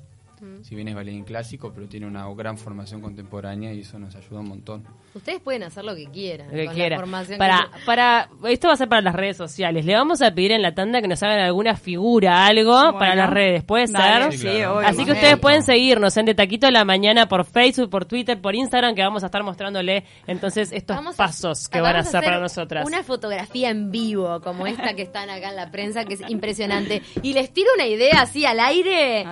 si 0.63 0.75
bien 0.75 0.89
es 0.89 0.95
bailarín 0.95 1.25
clásico, 1.25 1.73
pero 1.75 1.87
tiene 1.89 2.07
una 2.07 2.27
gran 2.35 2.57
formación 2.59 3.01
contemporánea 3.01 3.73
y 3.73 3.81
eso 3.81 3.99
nos 3.99 4.15
ayuda 4.15 4.41
un 4.41 4.49
montón. 4.49 4.85
Ustedes 5.15 5.41
pueden 5.41 5.63
hacer 5.65 5.85
lo 5.85 5.95
que 5.95 6.07
quieran. 6.07 6.49
Lo 6.49 6.55
que 6.57 6.67
con 6.67 6.75
quiera. 6.75 6.97
La 6.97 7.03
formación 7.03 7.39
Para, 7.39 7.69
que- 7.73 7.85
para, 7.87 8.29
esto 8.49 8.69
va 8.69 8.75
a 8.75 8.77
ser 8.77 8.89
para 8.89 9.03
las 9.03 9.15
redes 9.15 9.37
sociales. 9.37 9.85
Le 9.85 9.95
vamos 9.95 10.23
a 10.23 10.33
pedir 10.35 10.53
en 10.53 10.63
la 10.63 10.75
tanda 10.75 11.01
que 11.01 11.09
nos 11.09 11.23
hagan 11.23 11.41
alguna 11.41 11.75
figura, 11.77 12.47
algo 12.47 12.73
Bueno. 12.75 12.99
para 12.99 13.15
las 13.15 13.31
redes. 13.31 13.65
¿Puede 13.65 13.87
Dale, 13.91 14.25
ser? 14.31 14.33
sí, 14.33 14.39
claro. 14.47 14.77
obvio, 14.79 14.89
Así 14.89 15.05
que 15.05 15.13
ustedes 15.13 15.39
pueden 15.39 15.63
seguirnos 15.63 16.17
en 16.17 16.27
De 16.27 16.35
Taquito 16.35 16.67
a 16.67 16.71
la 16.71 16.85
Mañana 16.85 17.27
por 17.27 17.45
Facebook, 17.45 17.91
por 17.91 18.05
Twitter, 18.05 18.41
por 18.41 18.55
Instagram, 18.55 18.95
que 18.95 19.03
vamos 19.03 19.23
a 19.23 19.27
estar 19.27 19.43
mostrándole 19.43 20.05
entonces 20.27 20.73
estos 20.73 20.97
Vamos 20.97 21.15
a- 21.15 21.25
pasos 21.25 21.69
que 21.69 21.81
van 21.81 21.97
a 21.97 22.01
hacer 22.01 22.23
para 22.23 22.39
nosotras. 22.41 22.87
Una 22.87 23.03
fotografía 23.03 23.71
en 23.71 23.91
vivo, 23.91 24.41
como 24.41 24.67
esta 24.67 24.95
que 24.95 25.03
están 25.03 25.31
acá 25.31 25.51
en 25.51 25.57
la 25.57 25.71
prensa, 25.71 26.05
que 26.05 26.15
es 26.15 26.21
impresionante. 26.29 27.03
Y 27.23 27.33
les 27.33 27.53
tiro 27.53 27.69
una 27.75 27.87
idea 27.87 28.21
así 28.23 28.45
al 28.45 28.61
aire. 28.61 29.25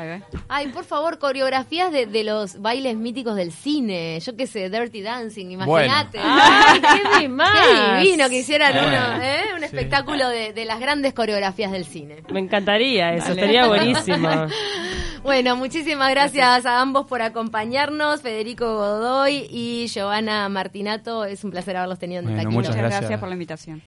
Ay, 0.49 0.69
por 0.69 0.85
favor, 0.85 0.96
coreografías 1.19 1.93
de, 1.93 2.07
de 2.07 2.25
los 2.25 2.61
bailes 2.61 2.97
míticos 2.97 3.37
del 3.37 3.53
cine. 3.53 4.19
Yo 4.21 4.37
qué 4.37 4.47
sé, 4.47 4.71
Dirty 4.71 5.03
Dancing, 5.03 5.51
imagínate. 5.51 6.19
¡Ay, 6.23 6.81
qué 6.81 7.19
de 7.23 7.29
más! 7.29 7.51
Qué 8.01 8.05
divino 8.05 8.29
que 8.29 8.39
hicieran 8.41 8.73
Bueno, 8.73 8.89
uno, 8.89 9.23
¿eh? 9.23 9.43
un 9.55 9.59
sí. 9.61 9.65
espectáculo 9.67 10.29
de, 10.29 10.53
de 10.53 10.65
las 10.65 10.81
grandes 10.81 11.15
coreografías 11.15 11.73
del 11.73 11.85
cine. 11.85 12.23
Me 12.31 12.41
encantaría 12.41 13.15
eso, 13.15 13.29
Dale. 13.29 13.41
estaría 13.41 13.67
buenísimo. 13.67 14.29
Bueno, 15.23 15.57
muchísimas 15.57 16.09
gracias 16.11 16.67
a 16.67 16.81
ambos 16.81 17.07
por 17.07 17.21
acompañarnos, 17.21 18.23
Federico 18.23 18.77
Godoy 18.77 19.49
y 19.51 19.89
Giovanna 19.89 20.49
Martinato. 20.49 21.25
Es 21.25 21.43
un 21.43 21.51
placer 21.51 21.77
haberlos 21.77 21.99
tenido 21.99 22.21
en 22.21 22.27
Bueno, 22.27 22.43
muchas 22.51 22.55
Muchas 22.71 22.77
gracias. 22.77 23.01
gracias 23.01 23.19
por 23.21 23.29
la 23.29 23.33
invitación. 23.35 23.83